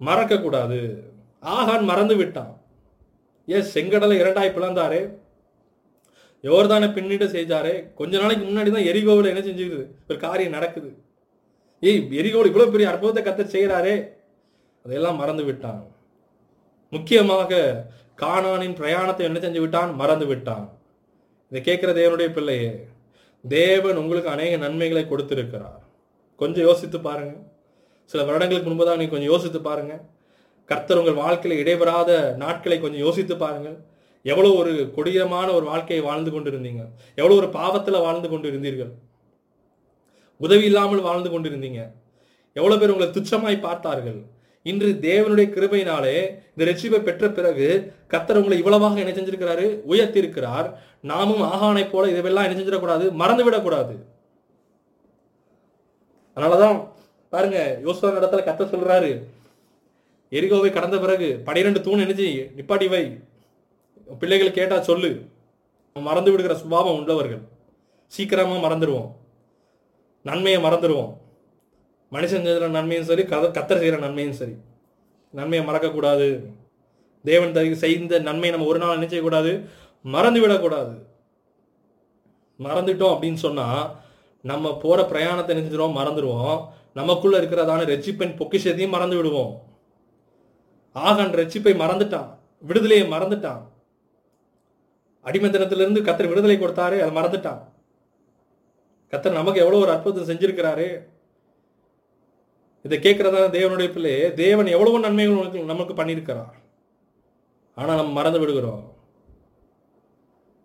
மறக்கக்கூடாது. 0.00 0.80
ஆகான் 1.42 1.84
மறந்து 1.84 2.16
விட்டான். 2.16 2.60
எஸ் 3.46 3.78
செங்கடலை 3.78 4.16
இரண்டாய் 4.22 4.54
பிளந்தாரே. 4.56 5.18
யோர்தானை 6.44 6.88
பின்னிட்டு 6.96 7.26
செய்தாரே. 7.36 7.92
கொஞ்ச 7.94 8.18
நாளைக்கு 8.18 8.44
முன்னாடி 8.46 8.70
தான் 8.70 8.88
எரிகோவில் 8.90 9.30
என்ன 9.32 9.40
செஞ்சுக்குது 9.40 9.84
ஒரு 10.08 10.18
காரியம் 10.18 10.56
நடக்குது. 10.56 10.90
ஏய் 11.80 12.00
எரிகோவில் 12.20 12.50
இவ்வளோ 12.52 12.70
பெரிய 12.70 12.90
அற்புதத்தை 12.90 13.22
கத்த 13.22 13.46
செய்கிறாரே 13.54 13.96
அதையெல்லாம் 14.84 15.16
மறந்து 15.16 15.44
விட்டான். 15.44 15.80
முக்கியமாக 16.90 17.84
காணானின் 18.22 18.76
பிரயாணத்தை 18.80 19.24
என்ன 19.28 19.38
செஞ்சு 19.38 19.60
விட்டான்? 19.60 19.94
மறந்து 19.94 20.26
விட்டான். 20.26 20.77
இதை 21.50 21.60
கேட்கிற 21.68 21.90
தேவனுடைய 22.00 22.28
பிள்ளையே 22.36 22.70
தேவன் 23.44 24.00
உங்களுக்கு 24.00 24.30
அநேக 24.34 24.56
நன்மைகளை 24.64 25.02
கொடுத்திருக்கிறார். 25.06 25.82
கொஞ்சம் 26.40 26.66
யோசித்து 26.68 26.98
பாருங்க. 27.08 27.34
சில 28.10 28.22
வருடங்களுக்கு 28.28 28.70
முன்பதாக 28.70 28.98
நீங்கள் 29.00 29.16
கொஞ்சம் 29.16 29.32
யோசித்து 29.32 29.60
பாருங்க. 29.68 29.94
கர்த்தர் 30.70 31.00
உங்கள் 31.02 31.20
வாழ்க்கையில் 31.22 31.60
இடைபெறாத 31.62 32.10
நாட்களை 32.42 32.76
கொஞ்சம் 32.80 33.04
யோசித்து 33.06 33.36
பாருங்கள். 33.36 33.76
எவ்வளோ 34.22 34.50
ஒரு 34.60 34.72
கொடூரமான 34.96 35.48
ஒரு 35.58 35.66
வாழ்க்கையை 35.72 36.02
வாழ்ந்து 36.08 36.30
கொண்டிருந்தீங்க. 36.30 36.82
எவ்வளோ 37.20 37.36
ஒரு 37.40 37.48
பாவத்தில் 37.58 38.04
வாழ்ந்து 38.06 38.28
கொண்டு 38.28 38.50
இருந்தீர்கள் 38.52 38.92
உதவி 40.40 40.66
இல்லாமல் 40.70 41.06
வாழ்ந்து 41.08 41.30
கொண்டிருந்தீங்க. 41.30 41.80
எவ்வளோ 42.56 42.76
பேர் 42.80 42.92
உங்களை 42.94 43.08
துச்சமாய் 43.16 43.64
பார்த்தார்கள். 43.68 44.20
இன்று 44.68 44.88
தேவனுடைய 45.00 45.46
கிருபையினாலே 45.48 46.16
இந்த 46.50 46.62
ரட்சிப்பை 46.62 47.02
பெற்ற 47.02 47.30
பிறகு 47.30 47.66
கத்தர் 48.10 48.36
உங்களை 48.36 48.58
இவ்வளவாக 48.58 49.00
என்ன 49.00 49.12
செஞ்சிருக்கிறாரு 49.12 49.66
உயர்த்தி 49.84 50.18
இருக்கிறார் 50.18 50.68
நாமும் 51.02 51.42
ஆகானை 51.44 51.90
போல 51.90 52.10
இதுவெல்லாம் 52.12 52.46
என்ன 52.46 52.58
செஞ்சிடக்கூடாது 52.58 53.10
மறந்து 53.12 53.44
விடக்கூடாது 53.44 53.94
அதனாலதான் 56.36 56.78
பாருங்க 57.32 57.58
யோசுவா 57.84 58.10
இடத்துல 58.14 58.44
கத்த 58.44 58.62
சொல்றாரு 58.66 59.10
எரிகோவை 60.32 60.70
கடந்த 60.70 60.98
பிறகு 60.98 61.40
பனிரெண்டு 61.44 61.80
தூண் 61.80 62.00
நினைச்சு 62.00 62.26
நிப்பாட்டிவை 62.56 62.58
நிப்பாட்டி 62.58 62.88
வை. 62.88 63.04
பிள்ளைகள் 64.20 64.52
கேட்டா 64.52 64.80
சொல்லு. 64.80 65.10
மறந்து 65.96 66.30
விடுகிற 66.30 66.54
சுபாவம் 66.54 66.98
உள்ளவர்கள். 66.98 67.40
சீக்கிரமா 68.12 68.56
மறந்துடுவோம் 68.58 69.08
நன்மையை 70.24 70.62
மறந்துடுவோம் 70.62 71.10
மனுஷன் 72.12 72.42
செய்கிற 72.42 72.68
நன்மையும் 72.68 73.04
சரி 73.04 73.22
கத 73.22 73.50
கத்தர் 73.50 73.76
செய்கிற 73.76 73.96
நன்மையும் 73.96 74.32
சரி. 74.32 74.54
நன்மையை 75.32 75.68
மறக்கக்கூடாது. 75.68 76.44
தேவன் 77.24 77.52
தரி- 77.52 77.72
செய்த 77.72 78.18
நன்மையை 78.18 78.50
நம்ம 78.50 78.66
ஒரு 78.66 78.78
நாள் 78.78 78.98
நினைச்சக்கூடாது 78.98 79.68
மறந்து 80.02 80.40
விடக்கூடாது. 80.40 81.06
மறந்துட்டோம் 82.58 83.18
அப்படின்னு 83.18 83.34
சொன்னால் 83.34 83.96
நம்ம 84.42 84.78
போகிற 84.78 85.02
பிரயாணத்தை 85.02 85.56
நினைச்சிடுவோம் 85.56 85.96
மறந்துடுவோம் 85.96 86.66
நமக்குள்ளே 86.94 87.38
இருக்கிறதான 87.38 87.84
ரெச்சிப்பின் 87.84 88.36
பொக்கிஷத்தையும் 88.36 88.88
மறந்து 88.88 89.16
விடுவோம். 89.16 89.62
ஆகான் 90.94 91.34
ரட்சிப்பை 91.34 91.76
மறந்துட்டான். 91.76 92.36
விடுதலையை 92.60 93.10
மறந்துட்டான். 93.10 93.62
அடிமைத்தனத்திலிருந்து 95.24 96.00
கத்தர் 96.00 96.28
விடுதலை 96.28 96.58
கொடுத்தாரு 96.58 97.00
அதை 97.00 97.10
மறந்துட்டான். 97.10 97.62
கத்தர் 99.10 99.32
நமக்கு 99.32 99.60
எவ்வளோ 99.60 99.78
ஒரு 99.78 99.90
அற்புதம் 99.90 100.28
செஞ்சிருக்கிறாரு. 100.28 101.16
இதை 102.84 102.96
கேட்குறதா 103.04 103.40
தேவனுடைய 103.56 103.88
பிள்ளையே 103.94 104.24
தேவன் 104.42 104.74
எவ்வளவோ 104.74 104.98
நன்மைகள் 105.06 105.40
உனக்கு 105.40 105.70
நமக்கு 105.72 105.94
பண்ணியிருக்கிறார். 106.00 106.54
ஆனால் 107.76 107.98
நம்ம 108.00 108.14
மறந்து 108.18 108.40
விடுகிறோம். 108.42 108.84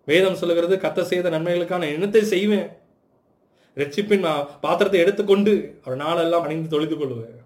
வேதம் 0.07 0.39
சொல்லுகிறது 0.41 0.75
கத்த 0.85 1.01
செய்த 1.11 1.27
நன்மைகளுக்கான 1.35 1.89
எண்ணத்தை 1.95 2.23
செய்வேன். 2.33 2.69
ரட்சிப்பின் 3.77 4.25
பாத்திரத்தை 4.65 4.99
எடுத்துக்கொண்டு 5.03 5.53
அவர் 5.83 6.01
நாளெல்லாம் 6.03 6.45
அணிந்து 6.47 6.73
தொழுது 6.73 6.95
கொள்வேன். 6.97 7.39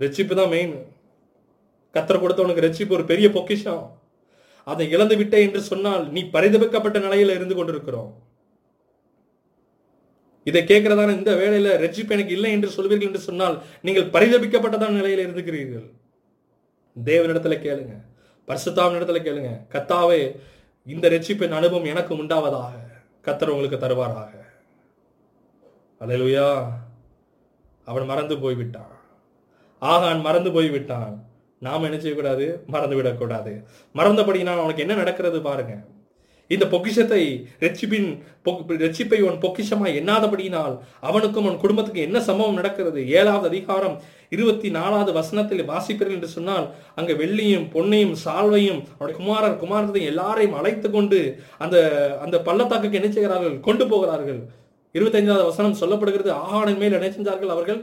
ரட்சிப்பு 0.00 0.34
தான் 0.38 0.52
மெயின் 0.54 0.74
கத்தரை 1.94 2.18
கொடுத்தவனுக்கு 2.20 2.64
ரட்சிப்பு 2.66 2.96
ஒரு 2.98 3.04
பெரிய 3.10 3.26
பொக்கிஷம். 3.36 3.84
அதை 4.66 4.84
இழந்து 4.94 5.14
விட்டே 5.20 5.38
என்று 5.46 5.60
சொன்னால் 5.70 6.04
நீ 6.14 6.20
பரிதபிக்கப்பட்ட 6.34 6.98
நிலையில 7.06 7.36
இருந்து 7.38 7.54
கொண்டிருக்கிறோம். 7.56 8.10
இதை 10.44 10.62
கேட்கிறதான 10.62 11.16
இந்த 11.16 11.34
வேலையில 11.34 11.82
ரட்சிப்பு 11.82 12.10
எனக்கு 12.10 12.32
இல்லை 12.32 12.50
என்று 12.50 12.68
சொல்வீர்கள் 12.68 13.02
என்று 13.02 13.18
சொன்னால் 13.18 13.62
நீங்கள் 13.82 14.04
பரிதபிக்கப்பட்டதான 14.04 14.96
நிலையில 14.98 15.26
இருந்துக்கிறீர்கள். 15.26 15.90
தேவனிடத்துல 17.04 17.56
கேளுங்க. 17.56 18.00
பரிசுத்தாவின் 18.46 18.98
இடத்துல 18.98 19.20
கேளுங்க. 19.20 19.50
கத்தாவே 19.68 20.38
இந்த 20.86 21.08
ரட்சிப்பின் 21.08 21.50
அனுபவம் 21.50 21.84
எனக்கு 21.84 22.14
உண்டாவதாக. 22.14 22.72
கத்தர் 23.24 23.48
உங்களுக்கு 23.48 23.86
தருவாராக. 23.86 24.30
அலையலுயா 26.00 26.68
அவன் 27.84 28.04
மறந்து 28.04 28.38
போய்விட்டான். 28.38 29.00
ஆகான் 29.80 30.20
மறந்து 30.20 30.52
போய்விட்டான். 30.52 31.24
நாம் 31.58 31.82
என்ன 31.82 31.98
செய்யக்கூடாது? 31.98 32.62
மறந்து 32.66 32.96
விடக்கூடாது 32.96 33.64
மறந்தபடினால் 33.94 34.58
அவனுக்கு 34.58 34.80
என்ன 34.80 34.94
நடக்கிறது 34.94 35.42
பாருங்க. 35.42 35.82
இந்த 36.50 36.66
பொக்கிஷத்தை 36.66 37.20
ரட்சிப்பின் 37.60 38.08
பொக்- 38.44 38.64
ரட்சிப்பை 38.78 39.20
உன் 39.20 39.38
பொக்கிஷமாய் 39.38 39.98
எண்ணாதபடியினால் 40.00 40.74
அவனுக்கும் 41.00 41.46
உன் 41.46 41.56
குடும்பத்துக்கு 41.56 42.00
என்ன 42.00 42.20
சம்பவம் 42.20 42.54
நடக்கிறது? 42.54 43.08
ஏழாவது 43.10 43.48
அதிகாரம் 43.48 43.94
இருபத்தி 44.28 44.70
நாலாவது 44.70 45.12
வசனத்தில் 45.12 45.68
வாசிப்பீர்கள் 45.68 46.10
என்று 46.10 46.28
சொன்னால் 46.28 46.66
அங்கே 46.94 47.12
வெள்ளியும் 47.12 47.66
பொன்னையும் 47.72 48.16
சால்வையும் 48.24 48.80
அவருடைய 48.90 49.16
குமாரர் 49.16 49.60
குமாரத்தையும் 49.62 50.06
எல்லாரையும் 50.06 50.54
அழைத்து 50.54 50.90
கொண்டு 50.90 51.20
அந்த 51.58 51.76
அந்த 52.20 52.40
பள்ளத்தாக்குக்கு 52.40 53.00
என்ன 53.00 53.12
செய்கிறார்கள்? 53.12 53.60
கொண்டு 53.60 53.88
போகிறார்கள். 53.88 54.40
இருபத்தைந்தாவது 54.94 55.44
வசனம் 55.44 55.80
சொல்லப்படுகிறது 55.80 56.32
ஆகானின் 56.44 56.78
மேல் 56.78 56.92
என்ன 56.92 57.08
செஞ்சார்கள் 57.08 57.48
அவர்கள்? 57.48 57.80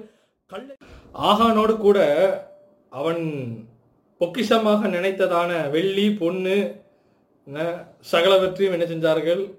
கல் 0.52 0.68
ஆகானோடு 1.24 1.78
கூட 1.78 2.00
அவன் 2.92 3.24
பொக்கிஷமாக 4.22 4.88
நினைத்ததான 4.88 5.70
வெள்ளி 5.70 6.12
பொண்ணு 6.14 6.56
சகலவற்றையும் 8.12 8.76
என்ன 8.76 8.86
செஞ்சார்கள்? 8.86 9.52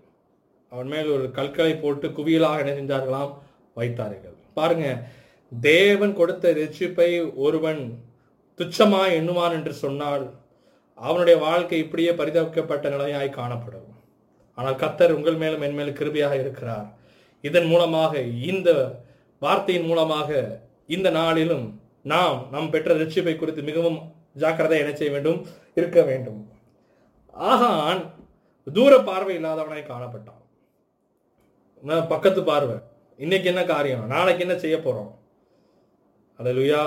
அவன் 0.68 0.86
மேல் 0.86 1.08
ஒரு 1.14 1.30
கற்களை 1.30 1.74
போட்டு 1.74 2.08
குவியலாக 2.08 2.58
என்ன 2.58 2.72
செஞ்சார்களாம்? 2.80 3.32
வைத்தார்கள். 3.74 4.36
பாருங்க 4.54 5.08
தேவன் 5.52 6.12
கொடுத்த 6.14 6.52
ரட்சிப்பை 6.52 7.34
ஒருவன் 7.34 8.02
துச்சமாக 8.60 9.14
எண்ணுவான் 9.18 9.52
என்று 9.52 9.72
சொன்னால் 9.72 10.38
அவனுடைய 10.94 11.38
வாழ்க்கை 11.38 11.78
இப்படியே 11.78 12.10
பரிதவிக்கப்பட்ட 12.10 12.88
நிலையாய் 12.88 13.30
காணப்படும். 13.30 13.88
ஆனால் 14.54 14.74
கத்தர் 14.74 15.10
உங்கள் 15.10 15.34
மேலும் 15.34 15.62
என் 15.62 15.74
மேலும் 15.74 15.94
கிருபியாக 15.94 16.34
இருக்கிறார். 16.40 16.88
இதன் 17.40 17.66
மூலமாக 17.66 18.20
இந்த 18.20 18.98
வார்த்தையின் 19.38 19.84
மூலமாக 19.84 20.60
இந்த 20.86 21.10
நாளிலும் 21.10 21.80
நாம் 22.02 22.48
நாம் 22.50 22.70
பெற்ற 22.70 22.94
ரட்சிப்பை 22.94 23.36
குறித்து 23.36 23.62
மிகவும் 23.62 24.12
ஜாக்கிரதை 24.32 24.78
என்ன 24.78 24.92
செய்ய 24.94 25.12
வேண்டும்? 25.12 25.46
இருக்க 25.74 26.02
வேண்டும். 26.02 26.49
ஆகான் 27.34 28.02
தூர 28.76 28.92
பார்வை 29.08 29.34
இல்லாதவனாய் 29.38 29.90
காணப்பட்டான். 29.90 30.42
பக்கத்து 32.12 32.40
பார்வை. 32.50 32.76
இன்னைக்கு 33.24 33.48
என்ன 33.52 33.62
காரியம்? 33.64 34.04
நாளைக்கு 34.14 34.44
என்ன 34.46 34.56
செய்ய 34.64 34.76
போறோம்? 34.76 35.12
அடலுயா 36.38 36.82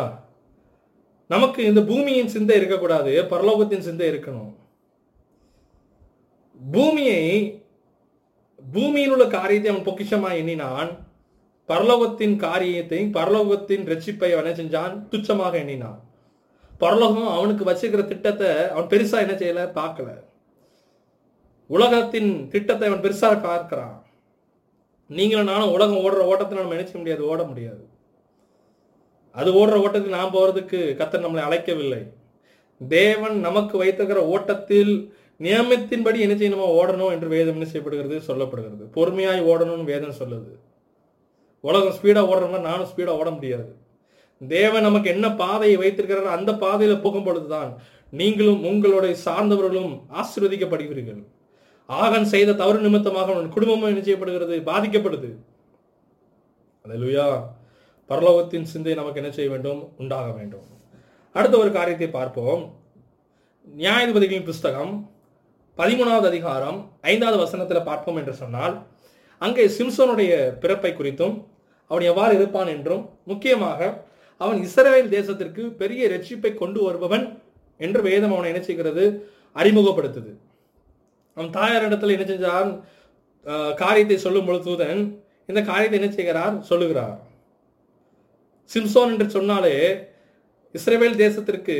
நமக்கு 1.33 1.61
இந்த 1.69 1.81
பூமியின் 1.89 2.33
சிந்தை 2.33 2.55
இருக்கக்கூடாது 2.59 3.11
பரலோகத்தின் 3.31 3.85
சிந்தை 3.87 4.07
இருக்கணும். 4.11 4.51
பூமியை 6.73 7.21
பூமியில் 8.73 9.13
உள்ள 9.13 9.25
காரியத்தை 9.37 9.69
அவன் 9.71 9.87
பொக்கிஷமாக 9.87 10.39
எண்ணினான். 10.41 10.91
பரலோகத்தின் 11.69 12.35
காரியத்தை 12.45 12.99
பரலோகத்தின் 13.17 13.83
ரட்சிப்பை 13.91 14.29
அவன் 14.33 14.45
என்ன 14.45 14.57
செஞ்சான்? 14.61 14.93
துச்சமாக 15.11 15.53
எண்ணினான். 15.63 15.99
பரலோகம் 16.83 17.33
அவனுக்கு 17.37 17.63
வச்சிருக்கிற 17.69 18.05
திட்டத்தை 18.11 18.51
அவன் 18.73 18.91
பெருசா 18.93 19.17
என்ன 19.25 19.35
செய்யல? 19.41 19.63
பார்க்கல. 19.79 20.09
உலகத்தின் 21.67 22.47
திட்டத்தை 22.49 22.87
அவன் 22.87 23.03
பெருசாக 23.03 23.43
பார்க்கிறான். 23.43 24.05
நீங்களும் 25.07 25.45
நானும் 25.45 25.71
உலகம் 25.71 26.03
ஓடுற 26.05 26.21
ஓட்டத்தை 26.21 26.57
நம்ம 26.57 26.75
நினைச்ச 26.75 26.93
முடியாது 26.93 27.25
ஓட 27.25 27.43
முடியாது. 27.43 27.83
அது 29.31 29.49
ஓடுற 29.51 29.75
ஓட்டத்தில் 29.75 30.17
நாம் 30.17 30.33
போகிறதுக்கு 30.33 30.79
கத்தர் 30.99 31.25
நம்மளை 31.25 31.43
அழைக்கவில்லை. 31.47 32.13
தேவன் 32.87 33.39
நமக்கு 33.39 33.77
வைத்திருக்கிற 33.77 34.27
ஓட்டத்தில் 34.27 35.13
நியமத்தின்படி 35.39 36.19
என்ன 36.19 36.35
செய்யணுமா 36.35 36.67
ஓடணும் 36.79 37.11
என்று 37.11 37.27
வேதம் 37.27 37.53
என்ன 37.53 37.65
செய்யப்படுகிறது? 37.65 38.17
சொல்லப்படுகிறது. 38.27 38.83
பொறுமையாய் 38.95 39.47
ஓடணும்னு 39.51 39.83
வேதம் 39.83 40.19
சொல்லுது. 40.19 40.51
உலகம் 41.59 41.95
ஸ்பீடாக 41.97 42.29
ஓடுறோம்னா 42.31 42.61
நானும் 42.61 42.87
ஸ்பீடாக 42.95 43.19
ஓட 43.21 43.29
முடியாது. 43.29 43.75
தேவன் 44.47 44.81
நமக்கு 44.81 45.09
என்ன 45.09 45.35
பாதையை 45.35 45.77
வைத்திருக்கிறாரோ 45.77 46.31
அந்த 46.37 46.55
பாதையில் 46.55 47.01
போகும் 47.01 47.23
பொழுதுதான் 47.23 47.77
நீங்களும் 48.09 48.63
உங்களுடைய 48.63 49.15
சார்ந்தவர்களும் 49.25 49.93
ஆசிர்வதிக்கப்படுகிறீர்கள். 50.21 51.21
ஆகன் 52.01 52.31
செய்த 52.33 52.55
தவறு 52.61 52.85
நிமித்தமாக 52.85 53.33
அவன் 53.33 53.53
குடும்பமும் 53.55 53.89
என்ன 53.91 54.01
செய்யப்படுகிறது? 54.03 54.55
பாதிக்கப்படுது. 54.69 55.29
அதுலுயா 56.85 57.25
பரலோகத்தின் 58.09 58.69
சிந்தை 58.71 58.93
நமக்கு 58.99 59.19
என்ன 59.21 59.31
செய்ய 59.33 59.49
வேண்டும்? 59.53 59.81
உண்டாக 59.97 60.29
வேண்டும். 60.39 60.65
அடுத்த 61.35 61.55
ஒரு 61.57 61.71
காரியத்தை 61.71 62.09
பார்ப்போம். 62.09 62.63
நியாயாதிபதிகளின் 63.67 64.49
புஸ்தகம் 64.49 64.93
பதிமூணாவது 65.77 66.27
அதிகாரம் 66.31 66.79
ஐந்தாவது 67.11 67.37
வசனத்தில் 67.43 67.87
பார்ப்போம் 67.89 68.17
என்று 68.21 68.33
சொன்னால் 68.41 68.75
அங்கே 69.41 69.63
சிம்சோனுடைய 69.77 70.33
பிறப்பை 70.63 70.91
குறித்தும் 70.93 71.35
அவன் 71.91 72.05
எவ்வாறு 72.11 72.33
இருப்பான் 72.39 72.69
என்றும் 72.75 73.03
முக்கியமாக 73.23 73.79
அவன் 74.41 74.59
இஸ்ரேல் 74.65 75.09
தேசத்திற்கு 75.15 75.63
பெரிய 75.81 76.07
ரட்சிப்பை 76.07 76.51
கொண்டு 76.53 76.79
வருபவன் 76.83 77.25
என்று 77.79 78.01
வேதம் 78.01 78.33
அவனை 78.35 78.49
என்ன 78.51 78.61
செய்கிறது? 78.63 79.03
அறிமுகப்படுத்துது. 79.55 80.31
அவன் 81.35 81.53
தாயாரிடத்தில் 81.57 82.15
என்ன 82.15 82.25
செஞ்சார் 82.31 82.71
காரியத்தை 83.81 84.17
சொல்லும் 84.25 84.47
பொழுது 84.47 84.65
தூதன் 84.67 85.01
இந்த 85.51 85.61
காரியத்தை 85.69 85.97
என்ன 85.99 86.09
செய்கிறார்? 86.17 86.55
சொல்லுகிறார். 86.69 87.15
சிம்சோன் 88.71 89.13
என்று 89.13 89.27
சொன்னாலே 89.37 89.75
இஸ்ரேல் 90.77 91.21
தேசத்திற்கு 91.23 91.75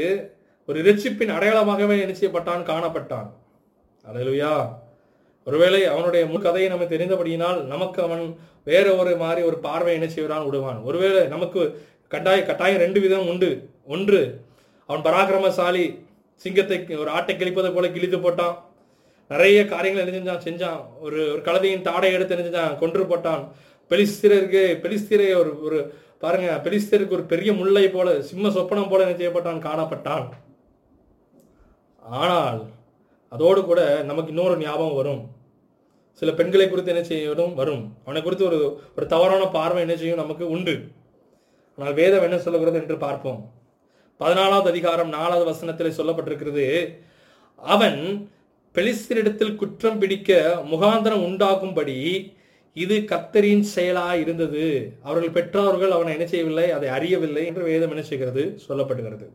ஒரு 0.69 0.77
இரட்சிப்பின் 0.83 1.35
அடையாளமாகவே 1.35 1.95
என்ன 2.03 2.13
செய்யப்பட்டான்? 2.17 2.63
காணப்பட்டான். 2.71 3.29
அலையலுயா 4.09 4.53
ஒருவேளை 5.47 5.79
அவனுடைய 5.93 6.23
முன் 6.31 6.43
கதையை 6.45 6.67
நம்ம 6.71 6.85
தெரிந்தபடியினால் 6.91 7.57
நமக்கு 7.71 7.99
அவன் 8.07 8.23
வேற 8.69 8.85
ஒரு 9.01 9.13
மாதிரி 9.23 9.41
ஒரு 9.49 9.57
பார்வை 9.65 9.93
என்ன 9.97 10.07
செய்வான் 10.11 10.45
விடுவான். 10.47 10.79
ஒருவேளை 10.89 11.21
நமக்கு 11.33 11.61
கட்டாய 12.13 12.39
கட்டாயம் 12.49 12.83
ரெண்டு 12.85 12.99
விதம் 13.05 13.29
உண்டு. 13.31 13.49
ஒன்று 13.93 14.21
அவன் 14.89 15.05
பராக்கிரமசாலி 15.07 15.85
சிங்கத்தை 16.45 16.77
ஒரு 17.03 17.09
ஆட்டை 17.17 17.33
கிழிப்பதை 17.35 17.71
போல 17.73 17.87
கிழித்து 17.95 18.17
போட்டான். 18.19 18.55
நிறைய 19.33 19.59
காரியங்கள் 19.73 20.03
என்ன 20.03 20.15
செஞ்சான். 20.17 20.45
செஞ்சான் 20.47 20.79
ஒரு 21.05 21.19
ஒரு 21.33 21.41
கழுதையின் 21.47 21.87
தாடை 21.89 22.09
எடுத்து 22.15 22.35
என்ன 22.35 22.45
செஞ்சான் 22.47 22.79
கொன்று 22.81 23.03
போட்டான். 23.11 23.43
பெலிஸ்திரருக்கு 23.91 24.63
பெலிஸ்திரை 24.83 25.27
ஒரு 25.41 25.51
ஒரு 25.67 25.79
பாருங்க 26.23 26.49
பெலிஸ்தீருக்கு 26.65 27.17
ஒரு 27.17 27.25
பெரிய 27.31 27.49
முல்லை 27.59 27.85
போல 27.95 28.09
சிம்ம 28.29 28.51
சொப்பனம் 28.57 28.91
போல 28.91 29.05
என்ன 29.05 29.15
செய்யப்பட்டான்? 29.19 29.63
காணப்பட்டான். 29.67 30.27
ஆனால் 32.03 32.59
அதோடு 33.31 33.61
கூட 33.69 33.81
நமக்கு 34.09 34.31
இன்னொரு 34.33 34.55
ஞாபகம் 34.63 34.99
வரும். 34.99 35.21
சில 36.21 36.31
பெண்களை 36.39 36.65
குறித்து 36.67 36.93
என்ன 36.93 37.03
செய்யணும் 37.09 37.53
வரும். 37.59 37.83
அவனை 38.05 38.21
குறித்து 38.21 38.45
ஒரு 38.49 38.59
ஒரு 38.97 39.05
தவறான 39.13 39.43
பார்வை 39.57 39.81
என்ன 39.85 39.95
செய்யும் 40.01 40.21
நமக்கு 40.23 40.45
உண்டு. 40.55 40.75
ஆனால் 41.77 41.97
வேதம் 41.99 42.25
என்ன 42.27 42.37
சொல்லுகிறது 42.45 42.79
என்று 42.81 42.97
பார்ப்போம். 43.05 43.39
பதினாலாவது 44.19 44.69
அதிகாரம் 44.73 45.13
நாலாவது 45.17 45.45
வசனத்தில் 45.51 45.97
சொல்லப்பட்டிருக்கிறது 45.99 46.65
அவன் 47.61 47.99
பெலிஸ்தரிடத்தில் 48.75 49.55
குற்றம் 49.55 49.99
பிடிக்க 49.99 50.61
முகாந்திரம் 50.71 51.25
உண்டாகும்படி 51.25 52.33
இது 52.73 52.97
கத்தரின் 52.97 53.61
செயலாய் 53.61 54.19
இருந்தது. 54.19 54.93
அவர்கள் 55.03 55.29
பெற்றோர்கள் 55.29 55.91
அவனை 55.91 56.13
என்ன 56.13 56.25
செய்யவில்லை 56.25 56.71
அதை 56.71 56.89
அறியவில்லை 56.89 57.45
என்று 57.45 57.63
வேதம் 57.63 57.89
என்ன 57.89 58.01
செய்கிறது? 58.01 58.59
சொல்லப்படுகிறது. 58.69 59.27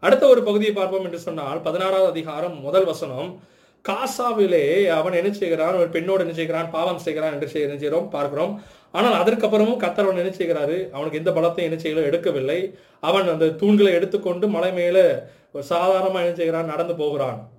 அடுத்த 0.00 0.26
ஒரு 0.26 0.42
பகுதியை 0.42 0.74
பார்ப்போம் 0.74 1.04
என்று 1.04 1.18
சொன்னால் 1.18 1.60
பதினாறாவது 1.60 2.08
அதிகாரம் 2.08 2.60
முதல் 2.60 2.84
வசனம். 2.84 3.40
காசாவிலே 3.88 4.86
அவன் 4.86 5.12
என்ன 5.12 5.32
செய்கிறான்? 5.32 5.74
ஒரு 5.74 5.88
பெண்ணோடு 5.88 6.20
என்ன 6.20 6.32
செய்கிறான்? 6.32 6.70
பாவம் 6.70 6.98
செய்கிறான் 6.98 7.32
என்று 7.32 7.48
செய்ய- 7.48 7.66
என்ன 7.66 7.80
செய்கிறோம்? 7.80 8.08
பார்க்கிறோம். 8.08 8.62
ஆனால் 8.92 9.24
அதற்கப்புறமும் 9.24 9.76
கத்தர் 9.76 10.00
அவன் 10.00 10.16
என்ன 10.16 10.30
செய்கிறாரு? 10.30 10.90
அவனுக்கு 10.90 11.18
எந்த 11.18 11.30
பலத்தையும் 11.30 11.80
என்ன 11.80 11.82
செய்யல 11.82 12.04
எடுக்கவில்லை. 12.04 12.74
அவன் 13.00 13.28
அந்த 13.28 13.46
தூண்களை 13.46 13.90
எடுத்துக்கொண்டு 13.90 14.48
மலை 14.48 14.72
மேல 14.72 15.28
ஒரு 15.52 15.64
சாதாரணமா 15.70 16.14
என்ன 16.14 16.34
செய்கிறான்? 16.34 16.66
நடந்து 16.66 16.94
போகிறான். 16.94 17.50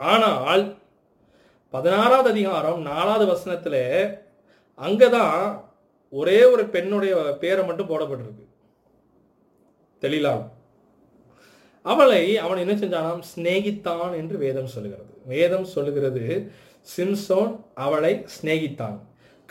ஆனால் 0.00 0.64
பதினாறாவது 1.74 2.28
அதிகாரம் 2.30 2.80
நாலாவது 2.80 3.24
வசனத்தில் 3.26 3.82
அங்கே 4.74 5.08
தான் 5.08 5.38
ஒரே 6.12 6.44
ஒரு 6.44 6.64
பெண்ணுடைய 6.74 7.14
பேரை 7.42 7.66
மட்டும் 7.66 7.88
போடப்பட்டிருக்கு. 7.90 8.44
தெளிலாம். 10.02 10.44
அவளை 11.82 12.22
அவன் 12.36 12.62
என்ன 12.64 12.74
செஞ்சானாம்? 12.74 13.22
சிநேகித்தான் 13.32 14.12
என்று 14.20 14.38
வேதம் 14.38 14.72
சொல்லுகிறது. 14.74 15.12
வேதம் 15.24 15.64
சொல்லுகிறது 15.64 16.24
சிம்சோன் 16.96 17.52
அவளை 17.74 18.12
சிநேகித்தான். 18.24 18.98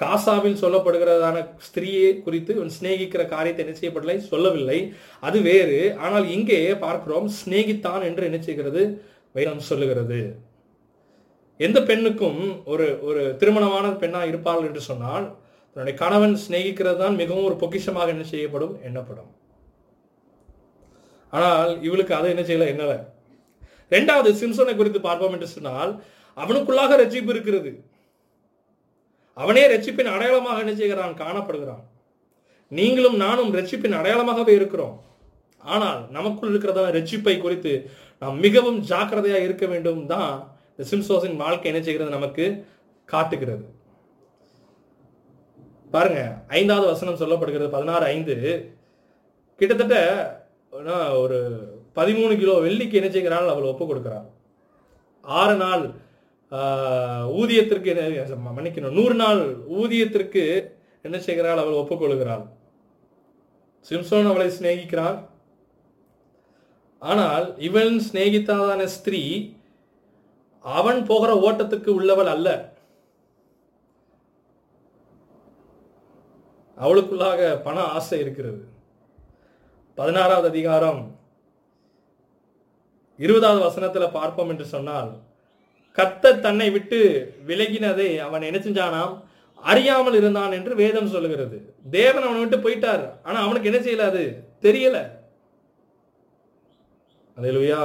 காசாவில் 0.02 0.62
சொல்லப்படுகிறதான 0.62 1.38
ஸ்திரீயை 1.68 2.22
குறித்து 2.22 2.56
இவன் 2.56 2.74
சிநேகிக்கிற 2.78 3.26
காரியத்தை 3.28 3.66
என்ன 3.66 3.78
செய்யப்படலை? 3.80 4.18
சொல்லவில்லை. 4.18 4.80
அது 5.20 5.42
வேறு. 5.42 5.98
ஆனால் 5.98 6.26
இங்கே 6.30 6.74
பார்க்கிறோம் 6.86 7.28
சிநேகித்தான் 7.42 8.04
என்று 8.04 8.24
என்ன 8.24 8.42
செய்கிறது? 8.42 8.84
வேதம் 9.36 9.68
சொல்லுகிறது. 9.70 10.20
எந்த 11.66 11.80
பெண்ணுக்கும் 11.90 12.40
ஒரு 12.72 12.86
ஒரு 13.08 13.22
திருமணமான 13.40 13.92
பெண்ணாக 14.04 14.30
இருப்பாள் 14.32 14.68
என்று 14.68 14.82
சொன்னால் 14.90 15.26
தன்னுடைய 15.72 15.96
கணவன் 16.02 16.36
சிநேகிக்கிறது 16.44 17.00
தான் 17.04 17.20
மிகவும் 17.22 17.48
ஒரு 17.50 17.56
பொக்கிஷமாக 17.62 18.14
என்ன 18.16 18.26
செய்யப்படும்? 18.34 18.76
எண்ணப்படும். 18.88 19.32
ஆனால் 21.38 21.72
இவளுக்கு 21.88 22.14
அதை 22.16 22.30
என்ன 22.34 22.44
செய்யல? 22.50 22.68
என்னல 22.74 22.94
ரெண்டாவது 23.96 24.30
சிம்சனை 24.42 24.74
குறித்து 24.76 25.00
பார்ப்போம் 25.02 25.36
என்று 25.38 25.48
சொன்னால் 25.56 25.92
அவனுக்குள்ளாக 26.38 26.96
ரட்சிப்பு 27.02 27.34
இருக்கிறது. 27.34 27.72
அவனே 29.38 29.64
ரட்சிப்பின் 29.74 30.14
அடையாளமாக 30.16 30.64
என்ன 30.64 30.74
செய்கிறான்? 30.76 31.14
காணப்படுகிறான். 31.24 31.84
நீங்களும் 32.72 33.18
நானும் 33.26 33.52
ரட்சிப்பின் 33.54 33.98
அடையாளமாகவே 34.00 34.54
இருக்கிறோம். 34.60 34.96
ஆனால் 35.74 36.00
நமக்குள் 36.18 36.52
இருக்கிறதான 36.52 36.94
ரட்சிப்பை 36.98 37.36
குறித்து 37.44 37.74
நாம் 38.22 38.38
மிகவும் 38.46 38.80
ஜாக்கிரதையா 38.92 39.40
இருக்க 39.46 39.66
வேண்டும் 39.74 40.04
தான் 40.14 40.32
இந்த 40.72 40.86
சிம்சோஸின் 40.92 41.42
வாழ்க்கை 41.44 41.70
என்ன 41.72 41.82
செய்கிறது 41.88 42.18
நமக்கு 42.18 42.46
காட்டுகிறது. 43.10 43.66
பாருங்க 45.94 46.22
ஐந்தாவது 46.60 46.88
வசனம் 46.94 47.22
சொல்லப்படுகிறது 47.22 47.76
பதினாறு 47.76 48.06
ஐந்து. 48.16 48.36
கிட்டத்தட்ட 49.60 49.98
ஒரு 51.24 51.38
பதிமூணு 51.98 52.34
கிலோ 52.40 52.56
வெள்ளிக்கு 52.66 53.00
என்ன 53.00 53.10
செய்கிறாள்? 53.12 53.52
அவள் 53.54 53.70
ஒப்பு 53.72 53.86
கொடுக்கிறாள். 53.90 54.26
ஆறு 55.24 55.56
நாள் 55.62 55.84
ஊதியத்திற்கு 57.42 57.92
என்ன 57.94 58.42
மன்னிக்கணும் 58.58 58.98
நூறு 58.98 59.16
நாள் 59.22 59.42
ஊதியத்திற்கு 59.82 60.44
என்ன 61.06 61.18
செய்கிறாள்? 61.28 61.62
அவள் 61.64 61.80
ஒப்புக்கொள்கிறாள் 61.82 62.44
சிம்சோன் 63.88 64.30
அவளை 64.32 64.50
சிநேகிக்கிறாள் 64.58 65.18
ஆனால் 67.10 67.46
இவன் 67.68 67.96
சிநேகிதாதான 68.06 68.84
ஸ்திரீ 68.96 69.24
அவன் 70.66 71.00
போகிற 71.10 71.32
ஓட்டத்துக்கு 71.48 71.90
உள்ளவள் 71.98 72.30
அல்ல. 72.36 72.50
அவளுக்குள்ளாக 76.84 77.42
பண 77.68 77.78
ஆசை 77.98 78.18
இருக்கிறது. 78.20 78.62
பதினாறாவது 79.98 80.48
அதிகாரம். 80.48 81.02
இருபதாவது 83.26 83.62
வசனத்துல 83.68 84.08
பார்ப்போம் 84.12 84.50
என்று 84.50 84.66
சொன்னால் 84.66 85.12
கர்த்தர் 85.98 86.44
தன்னை 86.46 86.70
விட்டு 86.76 87.00
விலகினதை 87.48 88.10
அவன் 88.28 88.48
என்ன 88.48 88.60
செஞ்சானாம்? 88.64 89.14
அறியாமல் 89.64 90.18
இருந்தான் 90.20 90.56
என்று 90.58 90.74
வேதம் 90.76 91.14
சொல்லுகிறது. 91.14 91.58
தேவன் 91.92 92.26
அவனை 92.28 92.42
விட்டு 92.42 92.58
போயிட்டார். 92.66 93.06
ஆனா 93.24 93.38
அவனுக்கு 93.46 93.70
என்ன 93.72 93.82
செய்யல 93.86 94.10
அது? 94.12 94.24
தெரியல. 94.62 94.98
அல்லேலூயா 97.38 97.80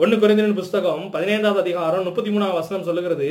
ஒன்று 0.00 0.16
குறைந்தின் 0.16 0.54
புஸ்தகம் 0.58 1.02
பதினைந்தாவது 1.14 1.60
அதிகாரம் 1.60 2.06
முப்பத்தி 2.06 2.30
மூணாம் 2.30 2.54
வசனம் 2.58 2.86
சொல்லுகிறது 2.86 3.28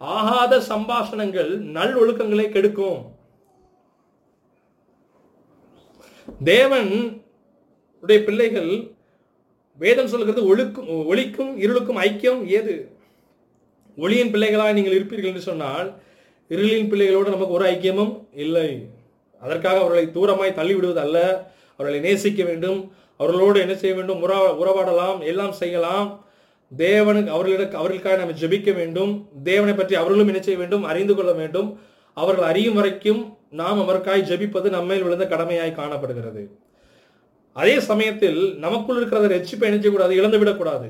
ஆகாத 0.00 0.60
சம்பாஷணங்கள் 0.68 1.50
நல் 1.76 1.94
ஒழுக்கங்களை 2.02 2.46
கெடுக்கும். 2.54 3.00
தேவன் 6.44 6.90
உடைய 8.00 8.18
பிள்ளைகள் 8.24 8.72
வேதம் 9.78 10.10
சொல்கிறது 10.14 10.48
ஒழுக்கும் 10.50 10.90
ஒளிக்கும் 11.12 11.52
இருளுக்கும் 11.64 12.02
ஐக்கியம் 12.08 12.42
ஏது? 12.58 12.76
ஒளியின் 13.96 14.34
பிள்ளைகளாக 14.34 14.72
நீங்கள் 14.72 14.98
இருப்பீர்கள் 14.98 15.32
என்று 15.32 15.48
சொன்னால் 15.50 15.88
இருளின் 16.50 16.92
பிள்ளைகளோடு 16.92 17.34
நமக்கு 17.36 17.58
ஒரு 17.60 17.66
ஐக்கியமும் 17.74 18.14
இல்லை. 18.44 18.70
அதற்காக 19.38 19.80
அவர்களை 19.80 20.06
தூரமாய் 20.16 20.58
தள்ளிவிடுவது 20.60 21.02
அல்ல 21.08 21.18
அவர்களை 21.76 22.00
நேசிக்க 22.06 22.42
வேண்டும். 22.44 22.80
அவர்களோடு 23.16 23.60
என்ன 23.60 23.74
செய்ய 23.74 23.96
வேண்டும்? 23.96 24.28
உறா 24.28 24.38
உறவாடலாம் 24.62 25.20
எல்லாம் 25.24 25.52
செய்யலாம். 25.52 26.24
தேவனுக்கு 26.76 27.32
அவர்களிட 27.34 27.72
அவர்களுக்காக 27.72 28.16
நம்ம 28.16 28.32
ஜெபிக்க 28.40 28.74
வேண்டும். 28.74 29.28
தேவனை 29.42 29.74
பற்றி 29.74 29.94
அவர்களும் 29.94 30.26
என்ன 30.26 30.42
செய்ய 30.42 30.58
வேண்டும்? 30.58 30.84
அறிந்து 30.84 31.14
கொள்ள 31.14 31.32
வேண்டும். 31.32 31.80
அவர்கள் 32.14 32.44
அறியும் 32.44 32.74
வரைக்கும் 32.74 33.36
நாம் 33.50 33.80
அவருக்காய் 33.80 34.28
ஜெபிப்பது 34.30 34.70
நம்மேல் 34.70 35.02
விழுந்த 35.02 35.24
கடமையாய் 35.24 35.72
காணப்படுகிறது. 35.72 36.58
அதே 37.52 37.80
சமயத்தில் 37.80 38.58
நமக்குள் 38.58 39.04
இருக்கிறத 39.04 39.26
ரட்சிப்பை 39.26 39.66
என்ன 39.68 39.76
செய்யக்கூடாது? 39.76 40.14
இழந்து 40.14 40.38
விடக்கூடாது. 40.38 40.88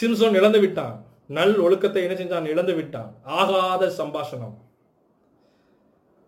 சிம்சோன் 0.00 0.34
இழந்து 0.34 0.60
விட்டான். 0.60 1.06
நல் 1.28 1.58
ஒழுக்கத்தை 1.58 2.02
என்ன 2.02 2.14
செஞ்சான்? 2.14 2.46
இழந்து 2.46 2.74
விட்டான். 2.74 3.14
ஆகாத 3.22 3.92
சம்பாஷணம். 3.98 4.56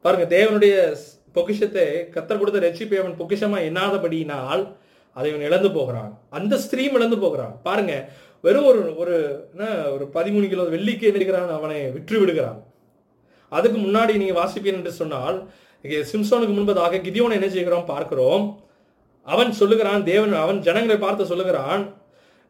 பாருங்க 0.00 0.36
தேவனுடைய 0.36 0.96
பொக்கிஷத்தை 1.36 1.84
கத்தர் 2.14 2.40
கொடுத்த 2.40 2.64
ரட்சிப்பை 2.66 2.98
அவன் 3.02 3.18
பொக்கிஷமா 3.20 3.58
எண்ணாதபடியினால் 3.68 4.62
அதை 5.16 5.28
அவன் 5.32 5.46
இழந்து 5.48 5.70
போகிறான். 5.76 6.10
அந்த 6.38 6.54
ஸ்திரீம் 6.64 6.96
இழந்து 6.98 7.18
போகிறான். 7.24 7.54
பாருங்க 7.66 7.94
வெறும் 8.44 8.66
ஒரு 8.70 8.82
ஒரு 9.02 9.14
என்ன 9.52 9.64
ஒரு 9.94 10.04
பதிமூணு 10.16 10.46
கிலோ 10.52 10.66
வெள்ளிக்கு 10.74 11.08
என்ன 11.10 11.40
அவனை 11.58 11.78
விற்று 11.96 12.18
விடுகிறான். 12.20 12.58
அதுக்கு 13.52 13.78
முன்னாடி 13.86 14.12
நீங்க 14.22 14.34
வாசிப்பீன் 14.40 14.78
என்று 14.80 14.92
சொன்னால் 15.00 15.38
இங்கே 15.84 15.98
சிம்சோனுக்கு 16.10 16.54
முன்பதாக 16.56 17.00
கிதியோனை 17.06 17.36
என்ன 17.38 17.48
செய்கிறோம் 17.54 17.88
பார்க்கிறோம். 17.92 18.44
அவன் 19.26 19.50
சொல்லுகிறான் 19.60 20.02
தேவன் 20.10 20.32
அவன் 20.42 20.58
ஜனங்களை 20.66 20.96
பார்த்து 21.00 21.30
சொல்லுகிறான் 21.32 21.82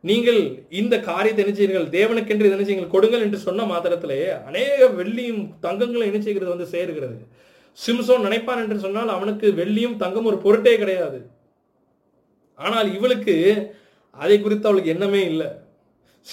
நீங்கள் 0.04 0.40
இந்த 0.80 0.94
காரியத்தை 1.08 1.40
என்ன 1.44 1.52
செய்யுங்கள் 1.56 1.88
தேவனுக்கென்று 1.96 2.46
இதை 2.46 2.54
என்ன 2.56 2.66
செய்யுங்கள் 2.66 2.94
கொடுங்கள் 2.94 3.24
என்று 3.24 3.38
சொன்ன 3.46 3.64
மாத்திரத்திலே 3.70 4.20
அநேக 4.48 4.86
வெள்ளியும் 5.00 5.42
தங்கங்களும் 5.64 6.08
என்ன 6.10 6.20
செய்கிறது 6.26 6.54
வந்து 6.54 6.68
சேருகிறது. 6.74 7.16
சிம்சோன் 7.86 8.20
நினைப்பான் 8.20 8.62
என்று 8.62 8.78
சொன்னால் 8.78 9.08
அவனுக்கு 9.08 9.50
வெள்ளியும் 9.50 9.96
தங்கம் 9.96 10.24
ஒரு 10.24 10.38
பொருட்டே 10.38 10.78
கிடையாது. 10.78 11.30
ஆனால் 12.54 12.94
இவளுக்கு 12.94 13.36
அதை 14.10 14.40
குறித்து 14.40 14.68
அவளுக்கு 14.68 14.90
எண்ணமே 14.90 15.24
இல்லை. 15.24 15.46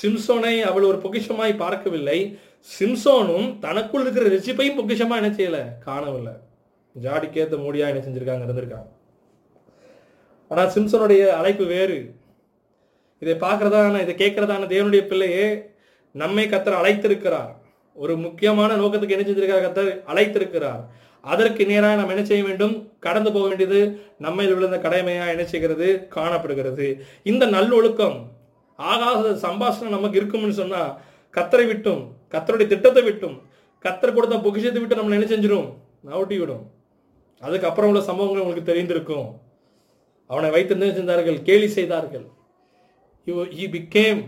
சிம்சோனை 0.02 0.62
அவள் 0.62 0.84
ஒரு 0.84 0.98
பொக்கிஷமாய் 0.98 1.58
பார்க்கவில்லை. 1.58 2.40
சிம்சோனும் 2.80 3.60
தனக்குள் 3.60 4.02
இருக்கிற 4.02 4.30
ரசிப்பையும் 4.30 4.78
பொக்கிஷமா 4.80 5.16
என்ன 5.22 5.30
செய்யல? 5.30 5.80
காணவில்லை. 5.80 6.34
ஜாடிக்கேத்த 7.02 7.58
மூடியா 7.64 7.88
என்ன 7.92 8.02
செஞ்சிருக்காங்க 8.06 8.46
இருந்திருக்காங்க. 8.48 8.90
ஆனா 10.50 10.64
சிம்சனுடைய 10.74 11.28
அழைப்பு 11.28 11.66
வேறு. 11.66 12.16
இதை 13.20 13.34
பார்க்கறதான 13.34 14.02
இதை 14.02 14.16
கேட்கறதான 14.16 14.68
தேவனுடைய 14.74 15.08
பிள்ளையே 15.08 15.48
நம்மை 16.12 16.46
கத்தர் 16.48 16.80
அழைத்திருக்கிறார். 16.82 17.54
ஒரு 17.94 18.18
முக்கியமான 18.18 18.76
நோக்கத்துக்கு 18.76 19.16
என்ன 19.18 19.26
செஞ்சிருக்கார் 19.28 19.66
கத்தர்? 19.66 19.92
அழைத்திருக்கிறார். 20.08 20.84
அதற்கு 21.34 21.64
நேராக 21.72 21.98
நாம் 22.00 22.12
என்ன 22.14 22.24
செய்ய 22.30 22.44
வேண்டும்? 22.48 22.76
கடந்து 23.06 23.30
போக 23.36 23.46
வேண்டியது 23.50 23.80
நம்மை 24.26 24.46
விழுந்த 24.52 24.78
கடமையாக 24.86 25.34
என்ன 25.36 25.46
செய்கிறது? 25.54 25.88
காணப்படுகிறது. 26.16 26.88
இந்த 27.32 27.44
நல்லொழுக்கம் 27.56 28.18
ஆகாத 28.80 29.34
சம்பாஷணம் 29.46 29.96
நமக்கு 29.98 30.20
இருக்கும்னு 30.20 30.60
சொன்னா 30.62 30.82
கத்தரை 31.38 31.66
விட்டும் 31.72 32.02
கத்தருடைய 32.34 32.68
திட்டத்தை 32.74 33.04
விட்டும் 33.08 33.36
கத்தர் 33.86 34.16
கொடுத்த 34.16 34.38
பொக்கிஷத்தை 34.46 34.80
விட்டு 34.82 35.00
நம்மளை 35.00 35.18
என்ன 35.18 35.28
செஞ்சிடும் 35.34 35.68
நவட்டி 36.08 36.38
விடும். 36.40 36.64
அதுக்கப்புறம் 37.42 37.90
உள்ள 37.92 38.02
சம்பவங்கள் 38.08 38.44
உங்களுக்கு 38.44 38.70
தெரிந்திருக்கும். 38.72 39.28
அவனை 40.30 40.50
வைத்து 40.56 40.74
என்ன 40.76 40.88
செஞ்சார்கள்? 41.00 41.38
கேலி 41.48 41.68
செய்தார்கள். 41.78 42.26
He 43.58 43.66
became 43.76 44.22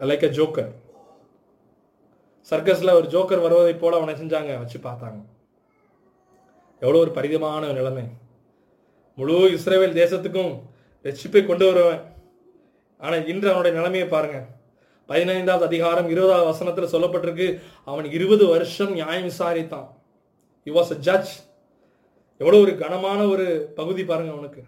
like 0.00 0.26
a 0.28 0.32
joker 0.38 0.70
சர்க்கஸில் 2.50 2.96
ஒரு 2.98 3.06
ஜோக்கர் 3.14 3.44
வருவதை 3.44 3.74
போல 3.80 3.96
அவனை 3.98 4.14
செஞ்சாங்க 4.20 4.52
வச்சு 4.60 4.78
பார்த்தாங்க. 4.86 5.18
எவ்வளோ 6.82 7.00
ஒரு 7.04 7.12
பரிதமான 7.18 7.72
நிலைமை. 7.78 8.04
முழு 9.18 9.36
இஸ்ரேவேல் 9.56 9.98
தேசத்துக்கும் 10.02 10.52
ரட்சிப்பை 11.04 11.42
கொண்டு 11.46 11.64
வருவேன் 11.68 12.02
ஆனால் 13.00 13.26
இன்று 13.32 13.48
அவனுடைய 13.52 13.72
நிலைமையை 13.78 14.06
பாருங்கள் 14.14 14.46
பதினைந்தாவது 15.08 15.64
அதிகாரம் 15.70 16.08
இருபதாவது 16.12 16.48
வசனத்தில் 16.50 16.92
சொல்லப்பட்டிருக்கு 16.94 17.46
அவன் 17.90 18.06
இருபது 18.16 18.44
வருஷம் 18.54 18.92
நியாயம் 18.98 19.28
விசாரித்தான். 19.30 19.86
இ 20.66 20.72
வாஸ் 20.78 20.94
அ 20.96 20.98
ஜட்ஜ் 21.06 21.34
எவ்வளோ 22.40 22.60
ஒரு 22.64 22.72
கனமான 22.82 23.20
ஒரு 23.34 23.46
பகுதி 23.78 24.02
பாருங்க 24.10 24.32
அவனுக்கு. 24.36 24.62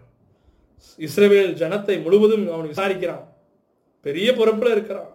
இஸ்ரேவேல் 0.99 1.51
ஜனத்தை 1.61 1.95
முழுவதும் 2.05 2.45
அவன் 2.53 2.71
விசாரிக்கிறான். 2.73 3.25
பெரிய 4.05 4.27
பொறுப்பில் 4.39 4.73
இருக்கிறான். 4.75 5.11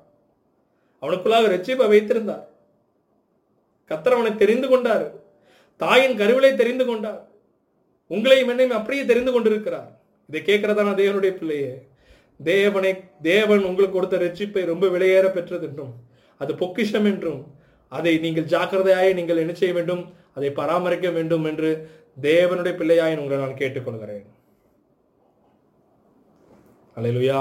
அவனுக்குள்ளாக 1.03 1.51
ரட்சிப்பை 1.55 1.89
வைத்திருந்தார். 1.95 2.45
கத்தர் 3.91 4.17
அவனை 4.17 4.33
தெரிந்து 4.43 4.69
கொண்டார். 4.69 5.07
தாயின் 5.81 6.19
கருவிலை 6.21 6.51
தெரிந்து 6.63 6.85
கொண்டார். 6.87 7.23
உங்களையும் 8.11 8.51
என்னையும் 8.53 8.79
அப்படியே 8.79 9.03
தெரிந்து 9.11 9.33
கொண்டிருக்கிறார். 9.33 9.91
இதை 10.29 10.41
கேட்கிறதான 10.49 10.95
தேவனுடைய 11.03 11.33
பிள்ளையே 11.41 11.75
தேவனை 12.51 12.91
தேவன் 13.27 13.63
உங்களுக்கு 13.69 13.97
கொடுத்த 13.97 14.17
ரட்சிப்பை 14.23 14.63
ரொம்ப 14.71 14.87
விலையேற 14.95 15.27
பெற்றது 15.37 15.65
என்றும் 15.69 15.93
அது 16.41 16.53
பொக்கிஷம் 16.63 17.07
என்றும் 17.11 17.43
அதை 17.93 18.13
நீங்கள் 18.25 18.51
ஜாக்கிரதையாய் 18.53 19.11
நீங்கள் 19.19 19.41
என்ன 19.43 19.53
செய்ய 19.61 19.75
வேண்டும் 19.75 20.03
அதை 20.37 20.49
பராமரிக்க 20.59 21.11
வேண்டும் 21.17 21.47
என்று 21.51 21.71
தேவனுடைய 22.29 22.73
பிள்ளையாய் 22.81 23.17
உங்களை 23.21 23.39
நான் 23.43 23.61
கேட்டுக்கொள்கிறேன். 23.61 24.27
அலையிலுயா 26.97 27.41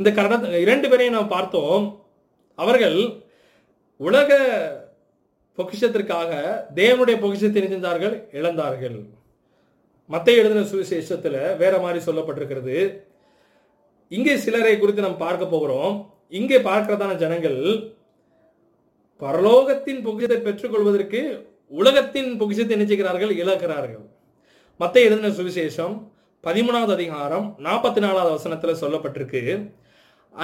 இந்த 0.00 0.10
கரண 0.18 0.58
இரண்டு 0.66 0.86
பேரையும் 0.88 1.16
நாம் 1.16 1.34
பார்த்தோம். 1.36 1.84
அவர்கள் 2.58 2.98
உலக 4.00 4.38
பொக்கிஷத்திற்காக 5.60 6.32
தேவனுடைய 6.80 7.16
பொக்கிஷத்தை 7.22 7.62
செஞ்சார்கள் 7.62 8.16
இழந்தார்கள். 8.38 8.98
மத்திய 10.10 10.40
எழுதின 10.42 10.66
சுவிசேஷத்தில் 10.72 11.40
வேற 11.62 11.74
மாதிரி 11.78 12.00
சொல்லப்பட்டிருக்கிறது. 12.04 12.76
இங்கே 14.08 14.36
சிலரை 14.44 14.74
குறித்து 14.78 15.04
நாம் 15.06 15.22
பார்க்க 15.24 15.54
போகிறோம். 15.54 15.94
இங்கே 16.38 16.58
பார்க்கிறதான 16.68 17.12
ஜனங்கள் 17.22 17.60
பரலோகத்தின் 19.22 20.00
பொக்கிஷத்தை 20.04 20.38
பெற்றுக்கொள்வதற்கு 20.46 21.20
உலகத்தின் 21.80 22.30
பொக்கிஷத்தை 22.38 22.74
நினைச்சுக்கிறார்கள் 22.76 23.32
இழக்கிறார்கள். 23.42 24.04
மத்த 24.80 24.96
எழுதின 25.06 25.30
சுவிசேஷம் 25.38 25.94
பதிமூணாவது 26.44 26.92
அதிகாரம் 26.96 27.46
நாற்பத்தி 27.66 28.00
நாலாவது 28.04 28.30
வசனத்தில் 28.36 28.80
சொல்லப்பட்டிருக்கு. 28.82 29.42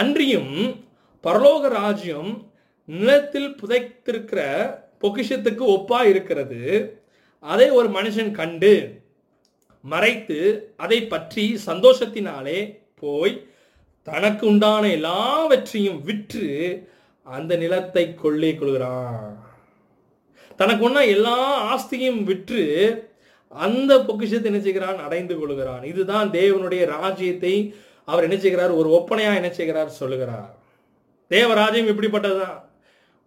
அன்றியும் 0.01 0.53
பரலோக 1.25 1.69
ராஜ்யம் 1.79 2.31
நிலத்தில் 2.89 3.51
புதைத்திருக்கிற 3.61 4.41
பொக்கிஷத்துக்கு 5.03 5.65
ஒப்பா 5.77 6.01
இருக்கிறது. 6.13 6.61
அதை 7.39 7.69
ஒரு 7.71 7.89
மனுஷன் 7.89 8.31
கண்டு 8.31 8.75
மறைத்து 9.85 10.39
அதை 10.77 10.99
பற்றி 11.07 11.45
சந்தோஷத்தினாலே 11.67 12.61
போய் 13.01 13.35
தனக்கு 14.03 14.45
உண்டான 14.47 14.83
எல்லாவற்றையும் 14.89 16.01
விற்று 16.03 16.47
அந்த 17.27 17.53
நிலத்தை 17.57 18.15
கொள்ளை 18.15 18.51
கொள்கிறான். 18.55 19.31
தனக்கு 20.57 20.85
ஒன்றா 20.85 21.03
எல்லா 21.15 21.39
ஆஸ்தியும் 21.73 22.21
விற்று 22.25 22.63
அந்த 23.49 23.93
பொக்கிஷத்தை 23.99 24.49
நினைச்சுக்கிறான் 24.53 25.01
அடைந்து 25.07 25.35
கொள்கிறான். 25.39 25.85
இதுதான் 25.85 26.29
தேவனுடைய 26.31 26.83
ராஜ்யத்தை 26.87 27.55
அவர் 28.05 28.27
நினைச்சுக்கிறார் 28.29 28.73
ஒரு 28.81 28.89
ஒப்பனையா 28.99 29.31
நினைச்சுக்கிறார் 29.39 29.99
சொல்லுகிறார். 30.01 30.53
தேவராஜ்யம் 31.31 31.91
இப்படிப்பட்டதுதான் 31.93 32.59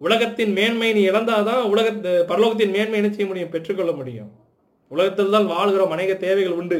உலகத்தின் 0.04 0.52
மேன்மை 0.52 0.92
நீ 0.92 1.02
இழந்தாதான் 1.08 1.62
உலக 1.72 1.88
பரலோகத்தின் 2.30 2.74
மேன்மை 2.76 2.98
என்ன 3.00 3.08
செய்ய 3.08 3.26
முடியும்? 3.26 3.52
பெற்றுக்கொள்ள 3.54 3.92
முடியும். 3.92 4.30
உலகத்தில் 4.88 5.30
தான் 5.30 5.46
வாழ்கிறோம். 5.46 5.90
அநேக 5.90 6.14
தேவைகள் 6.14 6.58
உண்டு. 6.60 6.78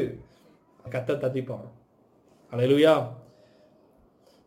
கத்த 0.93 1.17
தத்திப்பான் 1.23 1.67
அலையிலுயா. 2.51 2.95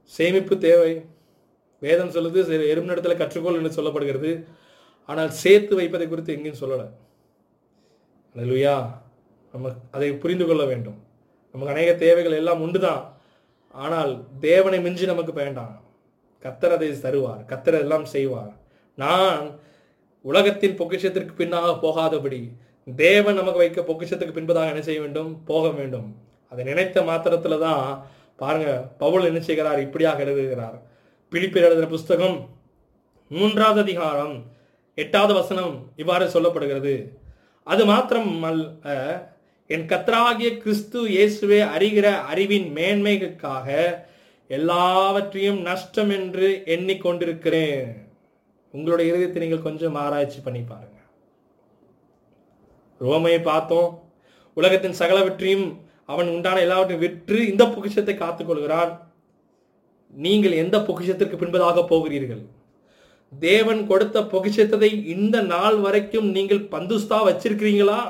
சேமிப்பு 0.04 0.58
தேவை. 0.58 0.92
வேதம் 1.78 2.14
சொல்லுது 2.16 2.40
எறும்பினிடத்துல 2.72 3.16
கற்றுக்கொள் 3.20 3.58
என்று 3.60 3.76
சொல்லப்படுகிறது. 3.78 4.32
ஆனால் 5.04 5.30
சேர்த்து 5.42 5.74
வைப்பதை 5.76 6.08
குறித்து 6.08 6.34
எங்கேயும் 6.36 6.62
சொல்லலை. 6.62 6.88
அலையிலுயா. 8.34 8.76
நம்ம 9.52 9.72
அதை 9.90 10.10
புரிந்து 10.24 10.46
கொள்ள 10.46 10.64
வேண்டும். 10.64 10.98
நமக்கு 11.52 11.74
அநேக 11.74 11.90
தேவைகள் 12.04 12.38
எல்லாம் 12.40 12.60
உண்டு 12.60 12.80
தான் 12.80 13.02
ஆனால் 13.84 14.12
தேவனை 14.40 14.80
மிஞ்சி 14.80 15.04
நமக்கு 15.12 15.32
வேண்டாம். 15.32 15.74
கத்தர் 16.44 16.76
அதை 16.76 16.88
தருவார். 16.88 17.42
கத்தர் 17.52 17.82
எல்லாம் 17.84 18.04
செய்வார். 18.04 18.52
நான் 18.94 19.60
உலகத்தின் 20.20 20.78
பொக்கிஷத்திற்கு 20.78 21.34
பின்னாக 21.38 21.78
போகாதபடி 21.82 22.52
தேவன் 22.84 23.34
நமக்கு 23.34 23.58
வைக்க 23.58 23.80
பொக்கிஷத்துக்கு 23.80 24.36
பின்பதாக 24.38 24.66
என்ன 24.66 24.82
செய்ய 24.82 25.00
வேண்டும்? 25.00 25.44
போக 25.44 25.68
வேண்டும். 25.68 26.16
அதை 26.48 26.64
நினைத்த 26.64 27.00
மாத்திரத்துல 27.00 27.58
தான் 27.58 28.08
பாருங்க 28.36 28.70
பவுல் 28.98 29.24
என்ன 29.24 29.40
செய்கிறார்? 29.40 29.80
இப்படியாக 29.80 30.22
எழுதுகிறார். 30.22 30.82
பிலிப்பில் 31.32 31.66
எழுதுகிற 31.66 31.86
புஸ்தகம் 31.86 32.56
மூன்றாவது 33.28 33.80
அதிகாரம் 33.80 34.52
எட்டாவது 34.94 35.34
வசனம் 35.34 35.92
இவ்வாறு 35.96 36.26
சொல்லப்படுகிறது. 36.26 37.14
அது 37.62 37.84
மாத்திரம் 37.84 38.42
அல்ல 38.42 38.92
என் 39.66 39.86
கத்தராகிய 39.86 40.56
கிறிஸ்து 40.58 41.08
இயேசுவே 41.08 41.60
அறிகிற 41.76 42.06
அறிவின் 42.22 42.74
மேன்மைக்காக 42.74 43.68
எல்லாவற்றையும் 44.46 45.60
நஷ்டம் 45.60 46.10
என்று 46.10 46.62
எண்ணிக்கொண்டிருக்கிறேன். 46.64 48.03
உங்களுடைய 48.76 49.06
இருதயத்தை 49.10 49.40
நீங்கள் 49.42 49.66
கொஞ்சம் 49.66 49.96
ஆராய்ச்சி 50.04 50.38
பண்ணி 50.46 50.62
பாருங்க. 50.70 50.98
ரோமையை 53.06 53.40
பார்த்தோம். 53.50 53.90
உலகத்தின் 54.56 54.98
சகலவற்றையும் 55.00 55.66
அவன் 56.12 56.28
உண்டான 56.34 56.60
எல்லாவற்றையும் 56.64 57.04
விற்று 57.04 57.38
இந்த 57.52 57.64
பொக்கிஷத்தை 57.74 58.14
காத்துக்கொள்கிறான் 58.18 58.92
நீங்கள் 60.24 60.60
எந்த 60.62 60.76
பொக்கிஷத்திற்கு 60.88 61.36
பின்பதாக 61.40 61.82
போகிறீர்கள்? 61.92 62.42
தேவன் 63.32 63.80
கொடுத்த 63.90 64.18
பொக்கிஷத்தை 64.32 64.90
இந்த 65.14 65.36
நாள் 65.52 65.78
வரைக்கும் 65.84 66.28
நீங்கள் 66.36 66.68
பந்துஸ்தா 66.74 67.18
வச்சிருக்கிறீங்களா? 67.28 68.00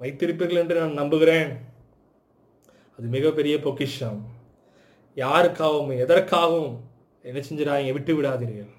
வைத்திருப்பீர்கள் 0.00 0.60
என்று 0.62 0.78
நான் 0.82 1.00
நம்புகிறேன். 1.00 1.50
அது 2.98 3.06
மிகப்பெரிய 3.16 3.56
பொக்கிஷம். 3.66 4.20
யாருக்காகவும் 5.16 5.92
எதற்காகவும் 6.04 6.72
என்ன 7.28 7.40
செஞ்சிடாங்க 7.48 7.92
விட்டு 7.96 8.12
விடாதீர்கள் 8.18 8.70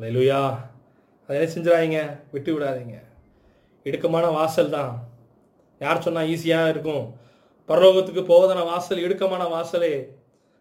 அலையிலுயா. 0.00 0.58
அதை 1.26 1.34
என்ன 1.38 1.48
செஞ்சிடாதீங்க? 1.54 2.20
விட்டு 2.30 2.50
விடாதீங்க. 2.54 2.98
இடுக்கமான 3.84 4.26
வாசல் 4.32 4.70
தான். 4.70 4.92
யார் 5.78 6.00
சொன்னால் 6.00 6.26
ஈஸியாக 6.26 6.68
இருக்கும். 6.68 7.04
பரலோகத்துக்கு 7.68 8.22
போவதான 8.32 8.64
வாசல் 8.64 9.02
இடுக்கமான 9.06 9.42
வாசலே. 9.56 10.06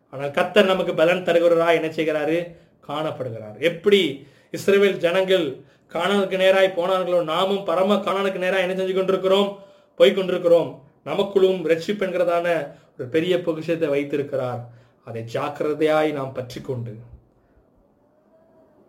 ஆனால் 0.10 0.32
கத்தர் 0.32 0.66
நமக்கு 0.66 0.94
பலன் 0.94 1.24
தருகிறாரா 1.28 1.68
என்ன 1.74 1.88
செய்கிறாரு? 1.88 2.56
காணப்படுகிறார். 2.88 3.58
எப்படி? 3.60 4.28
இஸ்ரேல் 4.52 4.98
ஜனங்கள் 4.98 5.64
காணலுக்கு 5.88 6.38
நேராய் 6.38 6.78
போனார்களோ 6.80 7.24
நாமும் 7.24 7.64
பரம 7.64 7.98
காணலுக்கு 8.00 8.40
நேராக 8.40 8.66
என்ன 8.66 8.84
செஞ்சு 8.84 8.94
கொண்டிருக்கிறோம்? 8.94 9.60
போய்கொண்டிருக்கிறோம் 10.00 10.80
நமக்குள்ளும் 11.06 11.62
ரட்சிப்பு 11.72 12.06
என்கிறதான 12.08 12.74
ஒரு 12.98 13.08
பெரிய 13.08 13.42
பொக்கிஷத்தை 13.42 13.90
வைத்திருக்கிறார். 13.90 14.62
அதை 15.04 15.24
ஜாக்கிரதையாய் 15.34 16.12
நாம் 16.12 16.34
பற்றி 16.34 16.62
கொண்டு 16.62 16.96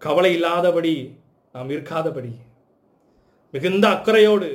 கவலை 0.00 0.32
இல்லாதபடி 0.34 0.94
நாம் 1.52 1.70
இருக்காதபடி 1.70 2.32
மிகுந்த 3.54 3.84
அக்கறையோடு 3.88 4.48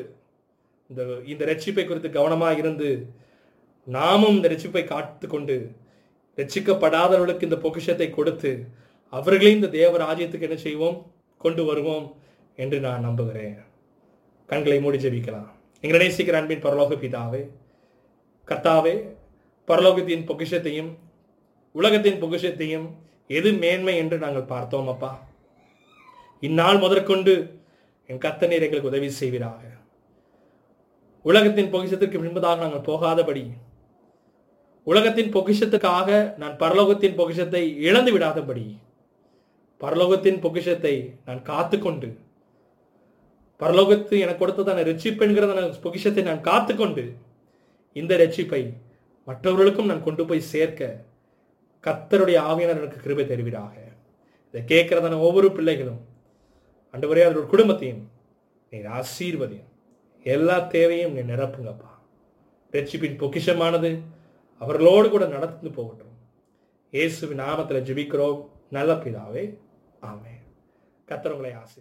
இந்த 0.90 1.02
இந்த 1.26 1.44
ரட்சிப்பை 1.46 1.84
குறித்து 1.86 2.10
கவனமாக 2.10 2.58
இருந்து 2.58 2.90
நாமும் 3.88 4.36
இந்த 4.36 4.50
ரட்சிப்பை 4.54 4.84
காத்து 4.84 5.28
கொண்டு 5.28 5.56
ரட்சிக்கப்படாதவர்களுக்கு 6.38 7.48
இந்த 7.48 7.58
பொக்கிஷத்தை 7.58 8.08
கொடுத்து 8.10 8.52
அவர்களையும் 9.14 9.58
இந்த 9.60 9.70
தேவ 9.78 9.98
ராஜ்யத்துக்கு 9.98 10.48
என்ன 10.48 10.58
செய்வோம்? 10.58 10.98
கொண்டு 11.42 11.64
வருவோம் 11.66 12.08
என்று 12.56 12.78
நான் 12.80 13.06
நம்புகிறேன். 13.08 13.56
கண்களை 14.50 14.78
மூடி 14.80 14.98
ஜெபிக்கலாம். 14.98 15.50
எங்கள் 15.84 16.02
நேசிக்கிற 16.04 16.38
அன்பின் 16.40 16.64
பரலோக 16.66 16.96
பிதாவே 17.04 17.42
கர்த்தாவே 18.48 18.96
பரலோகத்தின் 19.68 20.26
பொக்கிஷத்தையும் 20.30 20.92
உலகத்தின் 21.76 22.20
பொக்கிஷத்தையும் 22.24 22.88
எது 23.30 23.52
மேன்மை 23.64 23.96
என்று 23.98 24.18
நாங்கள் 24.18 24.52
பார்த்தோம் 24.54 24.88
அப்பா. 24.88 25.12
இந்நாள் 26.48 26.82
முதற்கொண்டு 26.84 27.34
என் 28.10 28.24
கத்தநீர் 28.26 28.66
எங்களுக்கு 28.66 28.92
உதவி 28.92 29.10
செய்வீராக. 29.20 29.62
உலகத்தின் 31.26 31.72
பொக்கிஷத்திற்கு 31.74 32.18
பின்பதாக 32.24 32.64
நாங்கள் 32.64 32.88
போகாதபடி 32.90 33.44
உலகத்தின் 34.88 35.32
பொக்கிஷத்துக்காக 35.36 36.10
நான் 36.42 36.58
பரலோகத்தின் 36.64 37.16
பொக்கிஷத்தை 37.20 37.62
இழந்து 37.88 38.12
விடாதபடி 38.16 38.66
பரலோகத்தின் 39.82 40.40
பொக்கிஷத்தை 40.44 40.96
நான் 41.28 41.42
காத்துக்கொண்டு 41.52 42.10
பரலோகத்து 43.62 44.16
எனக்கு 44.24 44.42
கொடுத்ததான 44.42 44.84
ரட்சிப்பு 44.90 45.24
என்கிறதான 45.26 45.64
பொக்கிஷத்தை 45.84 46.24
நான் 46.30 46.46
காத்துக்கொண்டு 46.50 47.04
இந்த 47.96 48.14
ரட்சிப்பை 48.22 48.62
மற்றவர்களுக்கும் 49.28 49.90
நான் 49.92 50.06
கொண்டு 50.08 50.24
போய் 50.30 50.50
சேர்க்க 50.54 50.90
கத்தருடைய 51.84 52.38
ஆவியானவர் 52.50 52.82
எனக்கு 52.82 53.04
கிருபை 53.06 53.26
தருவீராக. 53.28 53.74
இதை 54.54 54.62
கேட்கிறதான 54.72 55.20
ஒவ்வொரு 55.28 55.50
பிள்ளைகளும் 55.52 56.02
அண்டவரே 56.96 57.24
அதோட 57.28 57.46
குடும்பத்தையும் 57.46 58.12
நீர் 58.70 58.86
ஆசீர்வதியும். 58.86 59.72
எல்லா 60.24 60.60
தேவையும் 60.60 61.14
நீ 61.14 61.34
நிரப்புங்கப்பா. 61.34 61.92
ரட்சிப்பின் 62.72 63.20
பொக்கிஷமானது 63.22 64.02
அவர்களோடு 64.60 65.10
கூட 65.10 65.26
நடந்து 65.26 65.72
போகட்டும். 65.72 66.14
இயேசுவின் 66.92 67.40
நாமத்தில் 67.40 67.86
ஜெபிக்கிறோம். 67.88 68.48
நல்ல 68.70 68.94
பிதாவே 68.94 69.58
ஆமே 70.02 70.34
கத்தர் 71.08 71.36
ஆசீர் 71.42 71.74